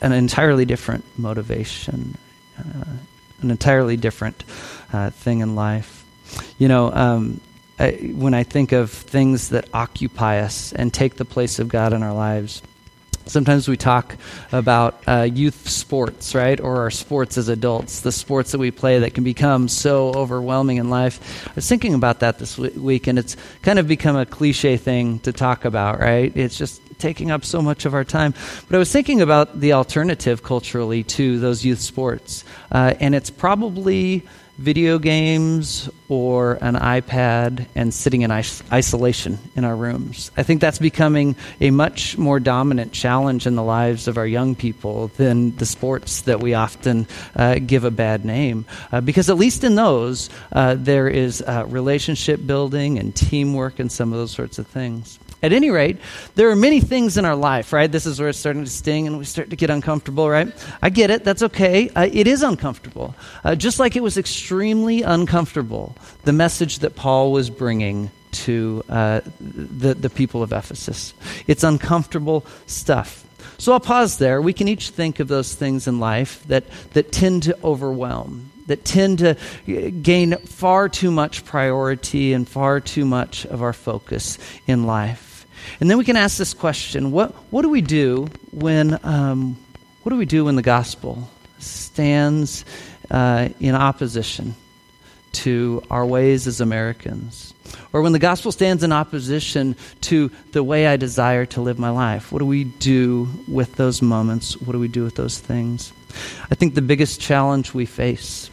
an 0.00 0.12
entirely 0.12 0.64
different 0.64 1.04
motivation, 1.18 2.16
uh, 2.58 2.84
an 3.42 3.50
entirely 3.50 3.96
different 3.96 4.44
uh, 4.92 5.10
thing 5.10 5.40
in 5.40 5.54
life. 5.54 6.04
You 6.58 6.68
know, 6.68 6.92
um, 6.92 7.40
I, 7.78 7.92
when 8.14 8.34
I 8.34 8.42
think 8.42 8.72
of 8.72 8.90
things 8.90 9.50
that 9.50 9.68
occupy 9.72 10.40
us 10.40 10.72
and 10.72 10.92
take 10.92 11.16
the 11.16 11.24
place 11.24 11.58
of 11.58 11.68
God 11.68 11.92
in 11.92 12.02
our 12.02 12.14
lives, 12.14 12.62
Sometimes 13.28 13.68
we 13.68 13.76
talk 13.76 14.16
about 14.52 15.02
uh, 15.06 15.28
youth 15.30 15.68
sports, 15.68 16.34
right? 16.34 16.58
Or 16.58 16.78
our 16.78 16.90
sports 16.90 17.36
as 17.36 17.48
adults, 17.48 18.00
the 18.00 18.10
sports 18.10 18.52
that 18.52 18.58
we 18.58 18.70
play 18.70 19.00
that 19.00 19.12
can 19.14 19.22
become 19.22 19.68
so 19.68 20.12
overwhelming 20.14 20.78
in 20.78 20.88
life. 20.88 21.46
I 21.48 21.52
was 21.54 21.68
thinking 21.68 21.94
about 21.94 22.20
that 22.20 22.38
this 22.38 22.56
week, 22.56 23.06
and 23.06 23.18
it's 23.18 23.36
kind 23.62 23.78
of 23.78 23.86
become 23.86 24.16
a 24.16 24.26
cliche 24.26 24.78
thing 24.78 25.18
to 25.20 25.32
talk 25.32 25.64
about, 25.64 26.00
right? 26.00 26.34
It's 26.36 26.56
just 26.56 26.80
taking 26.98 27.30
up 27.30 27.44
so 27.44 27.62
much 27.62 27.84
of 27.84 27.94
our 27.94 28.04
time. 28.04 28.32
But 28.68 28.76
I 28.76 28.78
was 28.78 28.90
thinking 28.90 29.20
about 29.20 29.60
the 29.60 29.74
alternative 29.74 30.42
culturally 30.42 31.04
to 31.04 31.38
those 31.38 31.64
youth 31.64 31.80
sports, 31.80 32.44
uh, 32.72 32.94
and 32.98 33.14
it's 33.14 33.30
probably 33.30 34.24
video 34.58 34.98
games 34.98 35.88
or 36.08 36.58
an 36.60 36.74
iPad 36.74 37.66
and 37.76 37.94
sitting 37.94 38.22
in 38.22 38.30
is- 38.32 38.62
isolation 38.72 39.38
in 39.54 39.64
our 39.64 39.76
rooms. 39.76 40.32
I 40.36 40.42
think 40.42 40.60
that's 40.60 40.80
becoming 40.80 41.36
a 41.60 41.70
much 41.70 42.18
more 42.18 42.40
dominant 42.40 42.92
challenge 42.92 43.46
in 43.46 43.54
the 43.54 43.62
lives 43.62 44.08
of 44.08 44.18
our 44.18 44.26
young 44.26 44.56
people 44.56 45.08
than 45.16 45.56
the 45.56 45.66
sports 45.66 46.22
that 46.22 46.40
we 46.40 46.54
often 46.54 47.06
uh, 47.36 47.60
give 47.64 47.84
a 47.84 47.90
bad 47.90 48.24
name. 48.24 48.66
Uh, 48.90 49.00
because 49.00 49.30
at 49.30 49.36
least 49.36 49.62
in 49.62 49.76
those, 49.76 50.28
uh, 50.52 50.74
there 50.76 51.08
is 51.08 51.40
uh, 51.40 51.64
relationship 51.68 52.44
building 52.44 52.98
and 52.98 53.14
teamwork 53.14 53.78
and 53.78 53.92
some 53.92 54.12
of 54.12 54.18
those 54.18 54.32
sorts 54.32 54.58
of 54.58 54.66
things. 54.66 55.20
At 55.42 55.52
any 55.52 55.70
rate, 55.70 55.98
there 56.34 56.50
are 56.50 56.56
many 56.56 56.80
things 56.80 57.16
in 57.16 57.24
our 57.24 57.36
life, 57.36 57.72
right? 57.72 57.90
This 57.90 58.06
is 58.06 58.18
where 58.18 58.28
it's 58.28 58.38
starting 58.38 58.64
to 58.64 58.70
sting 58.70 59.06
and 59.06 59.18
we 59.18 59.24
start 59.24 59.50
to 59.50 59.56
get 59.56 59.70
uncomfortable, 59.70 60.28
right? 60.28 60.52
I 60.82 60.90
get 60.90 61.10
it. 61.10 61.22
That's 61.22 61.42
okay. 61.42 61.90
Uh, 61.90 62.08
it 62.12 62.26
is 62.26 62.42
uncomfortable. 62.42 63.14
Uh, 63.44 63.54
just 63.54 63.78
like 63.78 63.94
it 63.94 64.02
was 64.02 64.18
extremely 64.18 65.02
uncomfortable, 65.02 65.94
the 66.24 66.32
message 66.32 66.80
that 66.80 66.96
Paul 66.96 67.30
was 67.30 67.50
bringing 67.50 68.10
to 68.30 68.82
uh, 68.88 69.20
the, 69.40 69.94
the 69.94 70.10
people 70.10 70.42
of 70.42 70.52
Ephesus. 70.52 71.14
It's 71.46 71.62
uncomfortable 71.62 72.44
stuff. 72.66 73.24
So 73.58 73.72
I'll 73.72 73.80
pause 73.80 74.18
there. 74.18 74.42
We 74.42 74.52
can 74.52 74.68
each 74.68 74.90
think 74.90 75.20
of 75.20 75.28
those 75.28 75.54
things 75.54 75.86
in 75.86 76.00
life 76.00 76.44
that, 76.48 76.64
that 76.92 77.12
tend 77.12 77.44
to 77.44 77.58
overwhelm, 77.64 78.50
that 78.66 78.84
tend 78.84 79.18
to 79.18 79.36
gain 80.02 80.36
far 80.38 80.88
too 80.88 81.10
much 81.10 81.44
priority 81.44 82.32
and 82.32 82.48
far 82.48 82.80
too 82.80 83.04
much 83.04 83.46
of 83.46 83.62
our 83.62 83.72
focus 83.72 84.38
in 84.66 84.84
life. 84.84 85.27
And 85.80 85.90
then 85.90 85.98
we 85.98 86.04
can 86.04 86.16
ask 86.16 86.38
this 86.38 86.54
question 86.54 87.10
what, 87.10 87.32
what 87.50 87.62
do 87.62 87.68
we 87.68 87.80
do 87.80 88.28
when, 88.50 88.98
um, 89.04 89.56
what 90.02 90.10
do 90.10 90.16
we 90.16 90.26
do 90.26 90.44
when 90.46 90.56
the 90.56 90.62
gospel 90.62 91.28
stands 91.58 92.64
uh, 93.10 93.48
in 93.60 93.74
opposition 93.74 94.54
to 95.32 95.82
our 95.90 96.06
ways 96.06 96.46
as 96.46 96.60
Americans? 96.60 97.54
Or 97.92 98.02
when 98.02 98.12
the 98.12 98.18
gospel 98.18 98.52
stands 98.52 98.82
in 98.82 98.92
opposition 98.92 99.76
to 100.02 100.30
the 100.52 100.62
way 100.62 100.86
I 100.86 100.96
desire 100.96 101.46
to 101.46 101.60
live 101.60 101.78
my 101.78 101.90
life? 101.90 102.32
What 102.32 102.40
do 102.40 102.46
we 102.46 102.64
do 102.64 103.28
with 103.46 103.76
those 103.76 104.02
moments? 104.02 104.60
What 104.60 104.72
do 104.72 104.78
we 104.78 104.88
do 104.88 105.04
with 105.04 105.16
those 105.16 105.38
things? 105.38 105.92
I 106.50 106.54
think 106.54 106.74
the 106.74 106.82
biggest 106.82 107.20
challenge 107.20 107.74
we 107.74 107.86
face 107.86 108.50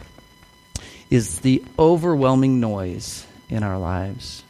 is 1.09 1.39
the 1.39 1.63
overwhelming 1.77 2.59
noise 2.59 3.25
in 3.49 3.63
our 3.63 3.77
lives. 3.77 4.43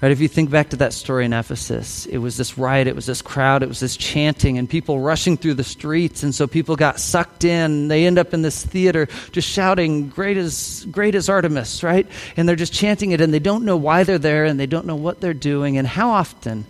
Right, 0.00 0.12
if 0.12 0.20
you 0.20 0.28
think 0.28 0.50
back 0.50 0.70
to 0.70 0.76
that 0.76 0.92
story 0.92 1.24
in 1.24 1.32
Ephesus, 1.32 2.06
it 2.06 2.18
was 2.18 2.36
this 2.36 2.56
riot, 2.56 2.86
it 2.86 2.94
was 2.94 3.06
this 3.06 3.20
crowd, 3.20 3.64
it 3.64 3.68
was 3.68 3.80
this 3.80 3.96
chanting, 3.96 4.56
and 4.56 4.70
people 4.70 5.00
rushing 5.00 5.36
through 5.36 5.54
the 5.54 5.64
streets, 5.64 6.22
and 6.22 6.32
so 6.32 6.46
people 6.46 6.76
got 6.76 7.00
sucked 7.00 7.42
in. 7.42 7.88
They 7.88 8.06
end 8.06 8.16
up 8.16 8.32
in 8.32 8.42
this 8.42 8.64
theater 8.64 9.08
just 9.32 9.48
shouting, 9.48 10.08
"Great 10.08 10.36
as, 10.36 10.86
great 10.88 11.16
as 11.16 11.28
Artemis!" 11.28 11.82
Right, 11.82 12.06
and 12.36 12.48
they're 12.48 12.54
just 12.54 12.72
chanting 12.72 13.10
it, 13.10 13.20
and 13.20 13.34
they 13.34 13.40
don't 13.40 13.64
know 13.64 13.76
why 13.76 14.04
they're 14.04 14.18
there, 14.18 14.44
and 14.44 14.60
they 14.60 14.66
don't 14.66 14.86
know 14.86 14.94
what 14.94 15.20
they're 15.20 15.34
doing. 15.34 15.76
And 15.76 15.88
how 15.88 16.10
often 16.10 16.66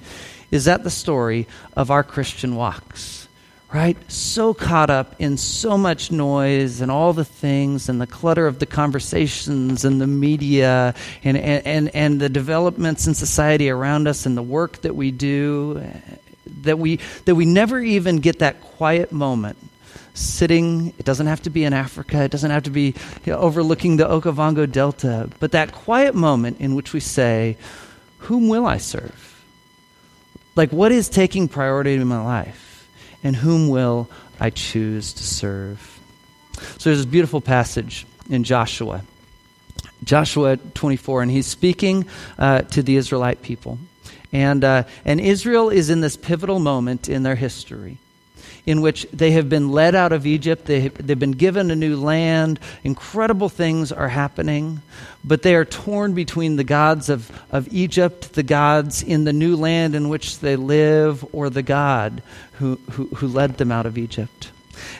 is 0.50 0.64
that 0.64 0.82
the 0.82 0.90
story 0.90 1.46
of 1.76 1.90
our 1.90 2.02
Christian 2.02 2.56
walks? 2.56 3.27
Right? 3.72 3.98
So 4.10 4.54
caught 4.54 4.88
up 4.88 5.14
in 5.18 5.36
so 5.36 5.76
much 5.76 6.10
noise 6.10 6.80
and 6.80 6.90
all 6.90 7.12
the 7.12 7.24
things 7.24 7.88
and 7.88 8.00
the 8.00 8.06
clutter 8.06 8.46
of 8.46 8.60
the 8.60 8.66
conversations 8.66 9.84
and 9.84 10.00
the 10.00 10.06
media 10.06 10.94
and, 11.22 11.36
and, 11.36 11.66
and, 11.66 11.94
and 11.94 12.20
the 12.20 12.30
developments 12.30 13.06
in 13.06 13.14
society 13.14 13.68
around 13.68 14.08
us 14.08 14.24
and 14.24 14.36
the 14.36 14.42
work 14.42 14.78
that 14.82 14.96
we 14.96 15.10
do 15.10 15.82
that 16.62 16.78
we, 16.78 16.98
that 17.26 17.34
we 17.34 17.44
never 17.44 17.78
even 17.78 18.18
get 18.18 18.38
that 18.38 18.60
quiet 18.62 19.12
moment 19.12 19.58
sitting. 20.14 20.94
It 20.98 21.04
doesn't 21.04 21.26
have 21.26 21.42
to 21.42 21.50
be 21.50 21.64
in 21.64 21.74
africa. 21.74 22.22
It 22.22 22.30
doesn't 22.30 22.50
have 22.50 22.62
to 22.64 22.70
be 22.70 22.94
you 23.26 23.32
know, 23.32 23.38
overlooking 23.38 23.98
the 23.98 24.04
okavango 24.04 24.70
delta. 24.70 25.28
But 25.40 25.52
that 25.52 25.72
quiet 25.72 26.14
moment 26.14 26.58
in 26.58 26.74
which 26.74 26.94
we 26.94 27.00
say 27.00 27.58
whom 28.22 28.48
will 28.48 28.66
i 28.66 28.78
serve? 28.78 29.44
Like 30.56 30.72
what 30.72 30.90
is 30.90 31.10
taking 31.10 31.48
priority 31.48 31.92
in 31.94 32.06
my 32.08 32.24
life 32.24 32.67
and 33.22 33.36
whom 33.36 33.68
will 33.68 34.08
I 34.40 34.50
choose 34.50 35.12
to 35.14 35.22
serve? 35.22 36.00
So 36.78 36.90
there's 36.90 36.98
this 36.98 37.06
beautiful 37.06 37.40
passage 37.40 38.06
in 38.28 38.44
Joshua, 38.44 39.02
Joshua 40.04 40.56
24, 40.56 41.22
and 41.22 41.30
he's 41.30 41.46
speaking 41.46 42.06
uh, 42.38 42.62
to 42.62 42.82
the 42.82 42.96
Israelite 42.96 43.42
people. 43.42 43.78
And, 44.32 44.62
uh, 44.62 44.84
and 45.04 45.20
Israel 45.20 45.70
is 45.70 45.90
in 45.90 46.00
this 46.00 46.16
pivotal 46.16 46.58
moment 46.58 47.08
in 47.08 47.22
their 47.22 47.36
history 47.36 47.98
in 48.68 48.82
which 48.82 49.06
they 49.14 49.30
have 49.30 49.48
been 49.48 49.70
led 49.70 49.94
out 49.94 50.12
of 50.12 50.26
Egypt. 50.26 50.66
They, 50.66 50.88
they've 50.88 51.18
been 51.18 51.30
given 51.32 51.70
a 51.70 51.74
new 51.74 51.96
land. 51.96 52.60
Incredible 52.84 53.48
things 53.48 53.92
are 53.92 54.10
happening. 54.10 54.82
But 55.24 55.40
they 55.40 55.54
are 55.54 55.64
torn 55.64 56.12
between 56.12 56.56
the 56.56 56.64
gods 56.64 57.08
of, 57.08 57.32
of 57.50 57.66
Egypt, 57.72 58.34
the 58.34 58.42
gods 58.42 59.02
in 59.02 59.24
the 59.24 59.32
new 59.32 59.56
land 59.56 59.94
in 59.94 60.10
which 60.10 60.40
they 60.40 60.56
live, 60.56 61.24
or 61.32 61.48
the 61.48 61.62
God 61.62 62.22
who, 62.58 62.78
who, 62.90 63.06
who 63.06 63.26
led 63.28 63.56
them 63.56 63.72
out 63.72 63.86
of 63.86 63.96
Egypt. 63.96 64.50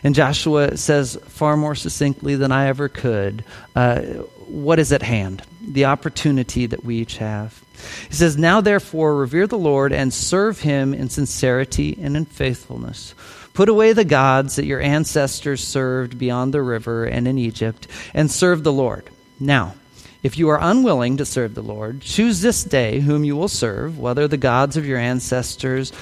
And 0.03 0.15
Joshua 0.15 0.79
says 0.79 1.19
far 1.27 1.55
more 1.55 1.75
succinctly 1.75 2.37
than 2.37 2.51
I 2.51 2.69
ever 2.69 2.89
could 2.89 3.45
uh, 3.77 4.01
what 4.47 4.79
is 4.79 4.93
at 4.93 5.03
hand, 5.03 5.43
the 5.61 5.85
opportunity 5.85 6.65
that 6.65 6.85
we 6.85 6.97
each 6.97 7.19
have. 7.19 7.63
He 8.09 8.15
says, 8.15 8.39
Now 8.39 8.63
therefore 8.63 9.15
revere 9.15 9.47
the 9.47 9.59
Lord 9.59 9.93
and 9.93 10.13
serve 10.13 10.61
him 10.61 10.95
in 10.95 11.11
sincerity 11.11 11.99
and 12.01 12.17
in 12.17 12.25
faithfulness. 12.25 13.15
Put 13.59 13.69
away 13.69 13.93
the 13.93 14.05
gods 14.05 14.55
that 14.55 14.67
your 14.67 14.81
ancestors 14.81 15.65
served 15.65 16.17
beyond 16.17 16.55
the 16.55 16.63
river 16.63 17.07
and 17.07 17.27
in 17.27 17.39
Egypt, 17.39 17.89
and 18.15 18.31
serve 18.31 18.63
the 18.63 18.73
Lord. 18.73 19.11
Now, 19.41 19.75
if 20.23 20.39
you 20.39 20.51
are 20.51 20.61
unwilling 20.63 21.17
to 21.17 21.25
serve 21.25 21.57
the 21.57 21.63
Lord, 21.65 22.01
choose 22.01 22.41
this 22.41 22.63
day 22.63 23.01
whom 23.01 23.25
you 23.25 23.35
will 23.35 23.49
serve, 23.49 23.99
whether 23.99 24.29
the 24.29 24.37
gods 24.37 24.77
of 24.77 24.87
your 24.87 25.01
ancestors 25.01 25.93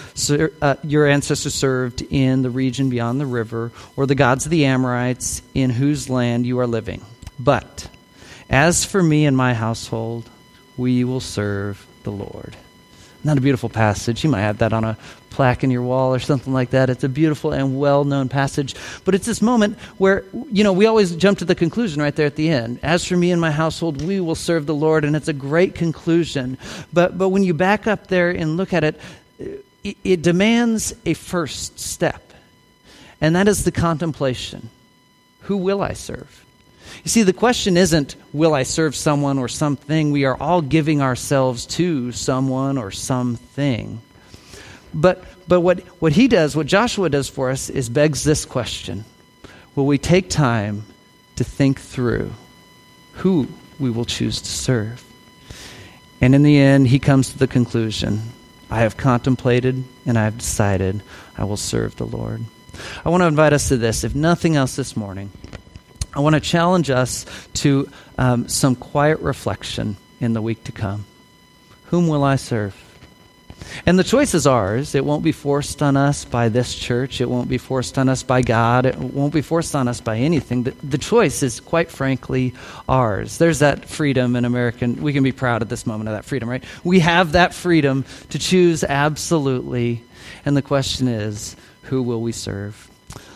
uh, 0.60 0.74
your 0.84 1.06
ancestors 1.06 1.54
served 1.54 2.02
in 2.02 2.42
the 2.42 2.50
region 2.50 2.90
beyond 2.90 3.18
the 3.18 3.24
river, 3.24 3.72
or 3.96 4.04
the 4.06 4.14
gods 4.14 4.44
of 4.44 4.50
the 4.50 4.66
Amorites 4.66 5.40
in 5.54 5.70
whose 5.70 6.10
land 6.10 6.44
you 6.44 6.58
are 6.58 6.66
living. 6.66 7.00
But 7.38 7.88
as 8.50 8.84
for 8.84 9.02
me 9.02 9.24
and 9.24 9.34
my 9.34 9.54
household, 9.54 10.28
we 10.76 11.04
will 11.04 11.20
serve 11.20 11.86
the 12.02 12.12
Lord. 12.12 12.54
Not 13.24 13.38
a 13.38 13.40
beautiful 13.40 13.70
passage. 13.70 14.22
You 14.22 14.30
might 14.30 14.42
have 14.42 14.58
that 14.58 14.74
on 14.74 14.84
a 14.84 14.98
plaque 15.36 15.62
in 15.62 15.70
your 15.70 15.82
wall 15.82 16.14
or 16.14 16.18
something 16.18 16.54
like 16.54 16.70
that. 16.70 16.88
It's 16.88 17.04
a 17.04 17.10
beautiful 17.10 17.52
and 17.52 17.78
well 17.78 18.04
known 18.04 18.30
passage. 18.30 18.74
But 19.04 19.14
it's 19.14 19.26
this 19.26 19.42
moment 19.42 19.78
where, 19.98 20.24
you 20.50 20.64
know, 20.64 20.72
we 20.72 20.86
always 20.86 21.14
jump 21.14 21.38
to 21.38 21.44
the 21.44 21.54
conclusion 21.54 22.00
right 22.00 22.16
there 22.16 22.26
at 22.26 22.36
the 22.36 22.48
end. 22.48 22.80
As 22.82 23.04
for 23.04 23.18
me 23.18 23.30
and 23.30 23.40
my 23.40 23.50
household, 23.50 24.00
we 24.00 24.18
will 24.18 24.34
serve 24.34 24.64
the 24.64 24.74
Lord. 24.74 25.04
And 25.04 25.14
it's 25.14 25.28
a 25.28 25.34
great 25.34 25.74
conclusion. 25.74 26.56
But, 26.90 27.18
but 27.18 27.28
when 27.28 27.42
you 27.42 27.52
back 27.52 27.86
up 27.86 28.06
there 28.06 28.30
and 28.30 28.56
look 28.56 28.72
at 28.72 28.82
it, 28.82 28.98
it, 29.84 29.98
it 30.02 30.22
demands 30.22 30.94
a 31.04 31.12
first 31.12 31.78
step. 31.78 32.32
And 33.20 33.36
that 33.36 33.46
is 33.46 33.64
the 33.64 33.72
contemplation 33.72 34.70
Who 35.42 35.58
will 35.58 35.82
I 35.82 35.92
serve? 35.92 36.44
You 37.04 37.10
see, 37.10 37.24
the 37.24 37.34
question 37.34 37.76
isn't, 37.76 38.16
will 38.32 38.54
I 38.54 38.62
serve 38.62 38.96
someone 38.96 39.38
or 39.38 39.48
something? 39.48 40.12
We 40.12 40.24
are 40.24 40.36
all 40.40 40.62
giving 40.62 41.02
ourselves 41.02 41.66
to 41.76 42.12
someone 42.12 42.78
or 42.78 42.90
something. 42.90 44.00
But, 44.96 45.22
but 45.46 45.60
what, 45.60 45.80
what 46.00 46.12
he 46.12 46.26
does, 46.26 46.56
what 46.56 46.66
Joshua 46.66 47.10
does 47.10 47.28
for 47.28 47.50
us, 47.50 47.68
is 47.68 47.88
begs 47.90 48.24
this 48.24 48.44
question 48.46 49.04
Will 49.74 49.86
we 49.86 49.98
take 49.98 50.30
time 50.30 50.84
to 51.36 51.44
think 51.44 51.78
through 51.78 52.32
who 53.12 53.46
we 53.78 53.90
will 53.90 54.06
choose 54.06 54.40
to 54.40 54.48
serve? 54.48 55.04
And 56.22 56.34
in 56.34 56.42
the 56.42 56.58
end, 56.58 56.88
he 56.88 56.98
comes 56.98 57.30
to 57.30 57.38
the 57.38 57.46
conclusion 57.46 58.22
I 58.70 58.80
have 58.80 58.96
contemplated 58.96 59.84
and 60.06 60.18
I 60.18 60.24
have 60.24 60.38
decided 60.38 61.02
I 61.36 61.44
will 61.44 61.58
serve 61.58 61.94
the 61.96 62.06
Lord. 62.06 62.42
I 63.04 63.10
want 63.10 63.22
to 63.22 63.26
invite 63.26 63.52
us 63.52 63.68
to 63.68 63.76
this, 63.76 64.02
if 64.02 64.14
nothing 64.14 64.56
else 64.56 64.76
this 64.76 64.96
morning. 64.96 65.30
I 66.14 66.20
want 66.20 66.34
to 66.34 66.40
challenge 66.40 66.88
us 66.88 67.26
to 67.54 67.90
um, 68.16 68.48
some 68.48 68.74
quiet 68.74 69.20
reflection 69.20 69.98
in 70.20 70.32
the 70.32 70.40
week 70.40 70.64
to 70.64 70.72
come. 70.72 71.04
Whom 71.86 72.08
will 72.08 72.24
I 72.24 72.36
serve? 72.36 72.74
And 73.84 73.98
the 73.98 74.04
choice 74.04 74.34
is 74.34 74.46
ours. 74.46 74.94
It 74.94 75.04
won't 75.04 75.24
be 75.24 75.32
forced 75.32 75.82
on 75.82 75.96
us 75.96 76.24
by 76.24 76.48
this 76.48 76.74
church. 76.74 77.20
It 77.20 77.28
won't 77.28 77.48
be 77.48 77.58
forced 77.58 77.98
on 77.98 78.08
us 78.08 78.22
by 78.22 78.42
God. 78.42 78.86
It 78.86 78.96
won't 78.96 79.32
be 79.32 79.42
forced 79.42 79.74
on 79.74 79.88
us 79.88 80.00
by 80.00 80.18
anything. 80.18 80.64
The, 80.64 80.70
the 80.82 80.98
choice 80.98 81.42
is, 81.42 81.60
quite 81.60 81.90
frankly, 81.90 82.54
ours. 82.88 83.38
There's 83.38 83.60
that 83.60 83.84
freedom 83.86 84.36
in 84.36 84.44
American. 84.44 85.02
We 85.02 85.12
can 85.12 85.22
be 85.22 85.32
proud 85.32 85.62
at 85.62 85.68
this 85.68 85.86
moment 85.86 86.08
of 86.08 86.14
that 86.14 86.24
freedom, 86.24 86.48
right? 86.48 86.64
We 86.84 87.00
have 87.00 87.32
that 87.32 87.54
freedom 87.54 88.04
to 88.30 88.38
choose 88.38 88.84
absolutely. 88.84 90.02
And 90.44 90.56
the 90.56 90.62
question 90.62 91.08
is, 91.08 91.56
who 91.82 92.02
will 92.02 92.20
we 92.20 92.32
serve? 92.32 92.90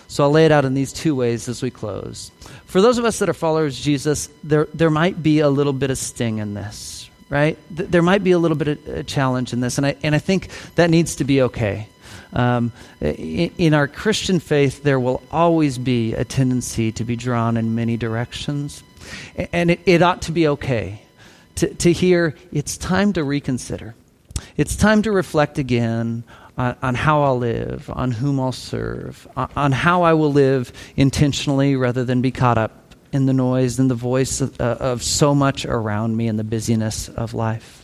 So 0.09 0.25
I'll 0.25 0.31
lay 0.33 0.45
it 0.45 0.51
out 0.51 0.64
in 0.64 0.75
these 0.75 0.93
two 0.93 1.14
ways 1.14 1.49
as 1.49 1.62
we 1.62 1.71
close. 1.71 2.33
For 2.64 2.81
those 2.81 2.99
of 2.99 3.05
us 3.05 3.21
that 3.21 3.29
are 3.29 3.33
followers 3.33 3.79
of 3.79 3.85
Jesus, 3.85 4.29
there, 4.43 4.66
there 4.75 4.90
might 4.90 5.23
be 5.23 5.38
a 5.38 5.49
little 5.49 5.73
bit 5.73 5.90
of 5.90 5.99
sting 5.99 6.38
in 6.38 6.55
this 6.55 7.00
right? 7.31 7.57
Th- 7.75 7.88
there 7.88 8.03
might 8.03 8.23
be 8.23 8.33
a 8.33 8.38
little 8.38 8.57
bit 8.57 8.69
of 8.69 8.88
a 8.88 9.03
challenge 9.05 9.55
in 9.55 9.61
this, 9.61 9.79
and 9.79 9.87
I, 9.87 9.97
and 10.03 10.14
I 10.14 10.19
think 10.19 10.49
that 10.75 10.90
needs 10.90 11.16
to 11.16 11.25
be 11.25 11.40
okay. 11.43 11.88
Um, 12.33 12.73
in, 13.01 13.73
our 13.73 13.88
Christian 13.88 14.38
faith, 14.38 14.83
there 14.83 15.01
will 15.01 15.23
always 15.33 15.79
be 15.79 16.14
a 16.14 16.25
tendency 16.25 16.93
to 16.93 17.05
be 17.05 17.16
drawn 17.16 17.57
in 17.57 17.75
many 17.75 17.97
directions, 17.97 18.83
and 19.53 19.71
it, 19.71 19.81
it 19.87 20.03
ought 20.03 20.23
to 20.23 20.33
be 20.33 20.47
okay 20.49 21.03
to, 21.57 21.73
to 21.75 21.93
hear 21.93 22.35
it's 22.53 22.77
time 22.77 23.12
to 23.14 23.25
reconsider. 23.25 23.95
It's 24.57 24.77
time 24.77 25.03
to 25.03 25.12
reflect 25.12 25.59
again 25.59 26.25
on, 26.57 26.77
on, 26.83 26.95
how 26.95 27.23
I'll 27.23 27.38
live, 27.38 27.90
on 27.93 28.11
whom 28.11 28.38
I'll 28.38 28.53
serve, 28.53 29.27
on, 29.37 29.51
on, 29.57 29.73
how 29.73 30.03
I 30.03 30.14
will 30.14 30.33
live 30.33 30.73
intentionally 30.97 31.77
rather 31.77 32.05
than 32.05 32.23
be 32.23 32.31
caught 32.31 32.59
up 32.59 32.80
in 33.12 33.27
the 33.27 33.33
noise 33.33 33.79
and 33.79 33.90
the 33.90 33.94
voice 33.94 34.40
of, 34.40 34.61
uh, 34.61 34.77
of 34.81 35.03
so 35.03 35.35
much 35.35 35.64
around 35.66 36.16
me 36.16 36.29
and 36.29 36.38
the 36.38 36.44
busyness 36.44 37.09
of 37.09 37.35
life. 37.35 37.81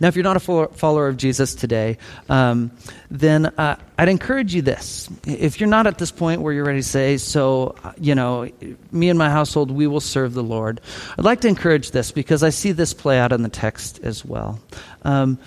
Now, 0.00 0.08
if 0.08 0.16
you're 0.16 0.24
not 0.24 0.36
a 0.36 0.68
follower 0.68 1.08
of 1.08 1.16
Jesus 1.16 1.54
today, 1.54 1.98
um, 2.28 2.70
then 3.10 3.46
uh, 3.46 3.76
I'd 3.98 4.08
encourage 4.08 4.54
you 4.54 4.62
this. 4.62 5.08
If 5.26 5.60
you're 5.60 5.68
not 5.68 5.86
at 5.86 5.98
this 5.98 6.10
point 6.10 6.42
where 6.42 6.52
you're 6.52 6.64
ready 6.64 6.80
to 6.80 6.88
say, 6.88 7.16
so, 7.16 7.74
you 7.98 8.14
know, 8.14 8.48
me 8.92 9.08
and 9.08 9.18
my 9.18 9.30
household, 9.30 9.70
we 9.70 9.86
will 9.86 10.00
serve 10.00 10.34
the 10.34 10.42
Lord, 10.42 10.80
I'd 11.18 11.24
like 11.24 11.40
to 11.42 11.48
encourage 11.48 11.90
this 11.90 12.12
because 12.12 12.42
I 12.42 12.50
see 12.50 12.72
this 12.72 12.94
play 12.94 13.18
out 13.18 13.32
in 13.32 13.42
the 13.42 13.48
text 13.48 14.00
as 14.02 14.24
well. 14.24 14.60
Um, 15.02 15.38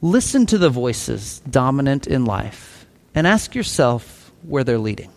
listen 0.00 0.46
to 0.46 0.58
the 0.58 0.70
voices 0.70 1.40
dominant 1.48 2.06
in 2.06 2.24
life 2.24 2.86
and 3.14 3.26
ask 3.26 3.54
yourself 3.54 4.32
where 4.42 4.64
they're 4.64 4.78
leading 4.78 5.10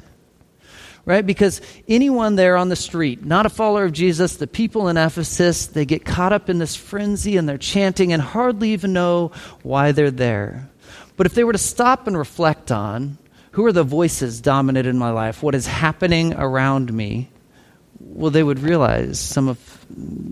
right? 1.05 1.25
Because 1.25 1.61
anyone 1.87 2.35
there 2.35 2.57
on 2.57 2.69
the 2.69 2.75
street, 2.75 3.25
not 3.25 3.45
a 3.45 3.49
follower 3.49 3.85
of 3.85 3.93
Jesus, 3.93 4.37
the 4.37 4.47
people 4.47 4.87
in 4.87 4.97
Ephesus, 4.97 5.67
they 5.67 5.85
get 5.85 6.05
caught 6.05 6.33
up 6.33 6.49
in 6.49 6.59
this 6.59 6.75
frenzy 6.75 7.37
and 7.37 7.49
they're 7.49 7.57
chanting 7.57 8.13
and 8.13 8.21
hardly 8.21 8.71
even 8.73 8.93
know 8.93 9.31
why 9.63 9.91
they're 9.91 10.11
there. 10.11 10.69
But 11.17 11.25
if 11.25 11.33
they 11.33 11.43
were 11.43 11.53
to 11.53 11.57
stop 11.57 12.07
and 12.07 12.17
reflect 12.17 12.71
on 12.71 13.17
who 13.51 13.65
are 13.65 13.73
the 13.73 13.83
voices 13.83 14.41
dominant 14.41 14.87
in 14.87 14.97
my 14.97 15.11
life, 15.11 15.43
what 15.43 15.55
is 15.55 15.67
happening 15.67 16.33
around 16.33 16.93
me, 16.93 17.29
well, 18.05 18.31
they 18.31 18.43
would 18.43 18.59
realize 18.59 19.19
some 19.19 19.47
of 19.47 19.57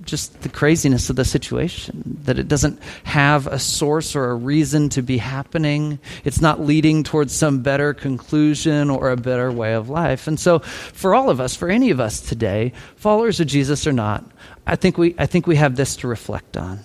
just 0.05 0.41
the 0.41 0.49
craziness 0.49 1.09
of 1.09 1.15
the 1.15 1.25
situation, 1.25 2.19
that 2.23 2.39
it 2.39 2.47
doesn't 2.47 2.81
have 3.03 3.47
a 3.47 3.59
source 3.59 4.15
or 4.15 4.31
a 4.31 4.35
reason 4.35 4.89
to 4.89 5.01
be 5.01 5.17
happening. 5.17 5.99
It's 6.23 6.41
not 6.41 6.61
leading 6.61 7.03
towards 7.03 7.33
some 7.33 7.61
better 7.61 7.93
conclusion 7.93 8.89
or 8.89 9.11
a 9.11 9.17
better 9.17 9.51
way 9.51 9.73
of 9.73 9.89
life. 9.89 10.27
And 10.27 10.39
so, 10.39 10.59
for 10.59 11.13
all 11.13 11.29
of 11.29 11.39
us, 11.39 11.55
for 11.55 11.69
any 11.69 11.91
of 11.91 11.99
us 11.99 12.21
today, 12.21 12.73
followers 12.95 13.39
of 13.39 13.47
Jesus 13.47 13.85
or 13.85 13.93
not, 13.93 14.23
I 14.65 14.75
think 14.75 14.97
we, 14.97 15.15
I 15.17 15.25
think 15.25 15.47
we 15.47 15.55
have 15.57 15.75
this 15.75 15.97
to 15.97 16.07
reflect 16.07 16.57
on. 16.57 16.79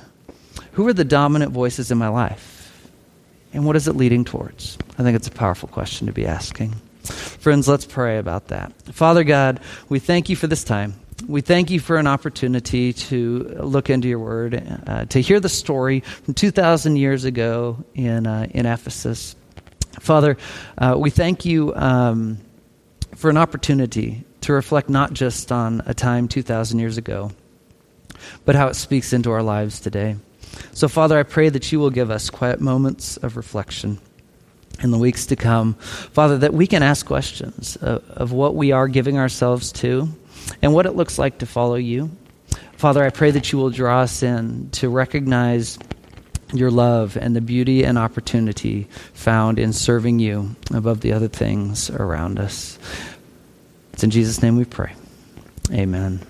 Who 0.73 0.87
are 0.89 0.93
the 0.93 1.05
dominant 1.05 1.53
voices 1.53 1.91
in 1.91 1.99
my 1.99 2.09
life? 2.09 2.91
And 3.53 3.65
what 3.65 3.77
is 3.77 3.87
it 3.87 3.95
leading 3.95 4.25
towards? 4.25 4.77
I 4.99 5.03
think 5.03 5.17
it's 5.17 5.29
a 5.29 5.33
powerful 5.33 5.69
question 5.69 6.09
to 6.09 6.13
be 6.13 6.27
asking. 6.27 6.75
Friends, 7.05 7.69
let's 7.69 7.85
pray 7.85 8.19
about 8.19 8.49
that. 8.49 8.73
Father 8.93 9.25
God, 9.25 9.61
we 9.89 9.99
thank 9.99 10.29
you 10.29 10.37
for 10.37 10.47
this 10.47 10.65
time. 10.65 10.95
We 11.29 11.41
thank 11.41 11.71
you 11.71 11.81
for 11.81 11.97
an 11.97 12.07
opportunity 12.07 12.93
to 12.93 13.39
look 13.61 13.89
into 13.89 14.09
your 14.09 14.19
word, 14.19 14.63
uh, 14.87 15.05
to 15.07 15.21
hear 15.21 15.41
the 15.41 15.49
story 15.49 16.01
from 16.01 16.35
2,000 16.35 16.97
years 16.97 17.25
ago 17.25 17.85
in, 17.95 18.27
uh, 18.27 18.47
in 18.51 18.67
Ephesus. 18.67 19.37
Father, 20.01 20.37
uh, 20.77 20.97
we 20.99 21.11
thank 21.11 21.45
you 21.45 21.75
um, 21.75 22.39
for 23.15 23.31
an 23.31 23.37
opportunity 23.37 24.25
to 24.43 24.53
reflect 24.53 24.91
not 24.91 25.13
just 25.13 25.53
on 25.53 25.83
a 25.87 25.95
time 25.95 26.29
2,000 26.29 26.79
years 26.79 26.99
ago, 26.99 27.31
but 28.45 28.55
how 28.55 28.69
it 28.69 28.75
speaks 28.75 29.13
into 29.13 29.31
our 29.31 29.43
lives 29.43 29.81
today. 29.81 30.17
So, 30.73 30.89
Father, 30.89 31.19
I 31.19 31.23
pray 31.23 31.49
that 31.49 31.73
you 31.73 31.79
will 31.79 31.91
give 31.91 32.11
us 32.11 32.31
quiet 32.31 32.61
moments 32.61 33.17
of 33.19 33.37
reflection 33.37 33.99
in 34.83 34.91
the 34.91 34.99
weeks 34.99 35.27
to 35.27 35.37
come. 35.37 35.75
Father, 35.75 36.39
that 36.39 36.53
we 36.53 36.67
can 36.67 36.83
ask 36.83 37.07
questions 37.07 37.77
of, 37.77 38.09
of 38.11 38.33
what 38.33 38.55
we 38.55 38.73
are 38.73 38.89
giving 38.89 39.19
ourselves 39.19 39.73
to 39.73 40.09
and 40.63 40.75
what 40.75 40.87
it 40.87 40.93
looks 40.93 41.19
like 41.19 41.39
to 41.39 41.47
follow 41.47 41.77
you. 41.77 42.11
Father, 42.77 43.05
I 43.05 43.11
pray 43.11 43.31
that 43.31 43.53
you 43.53 43.59
will 43.59 43.71
draw 43.71 44.01
us 44.01 44.23
in 44.23 44.71
to 44.73 44.89
recognize 44.89 45.79
your 46.53 46.71
love 46.71 47.17
and 47.17 47.35
the 47.35 47.41
beauty 47.41 47.85
and 47.85 47.99
opportunity 47.99 48.89
found 49.13 49.59
in 49.59 49.73
serving 49.73 50.19
you 50.19 50.55
above 50.73 51.01
the 51.01 51.13
other 51.13 51.29
things 51.29 51.91
around 51.91 52.39
us. 52.39 52.79
It's 53.93 54.05
in 54.05 54.11
Jesus' 54.11 54.43
name 54.43 54.57
we 54.57 54.65
pray. 54.65 54.95
Amen. 55.73 56.21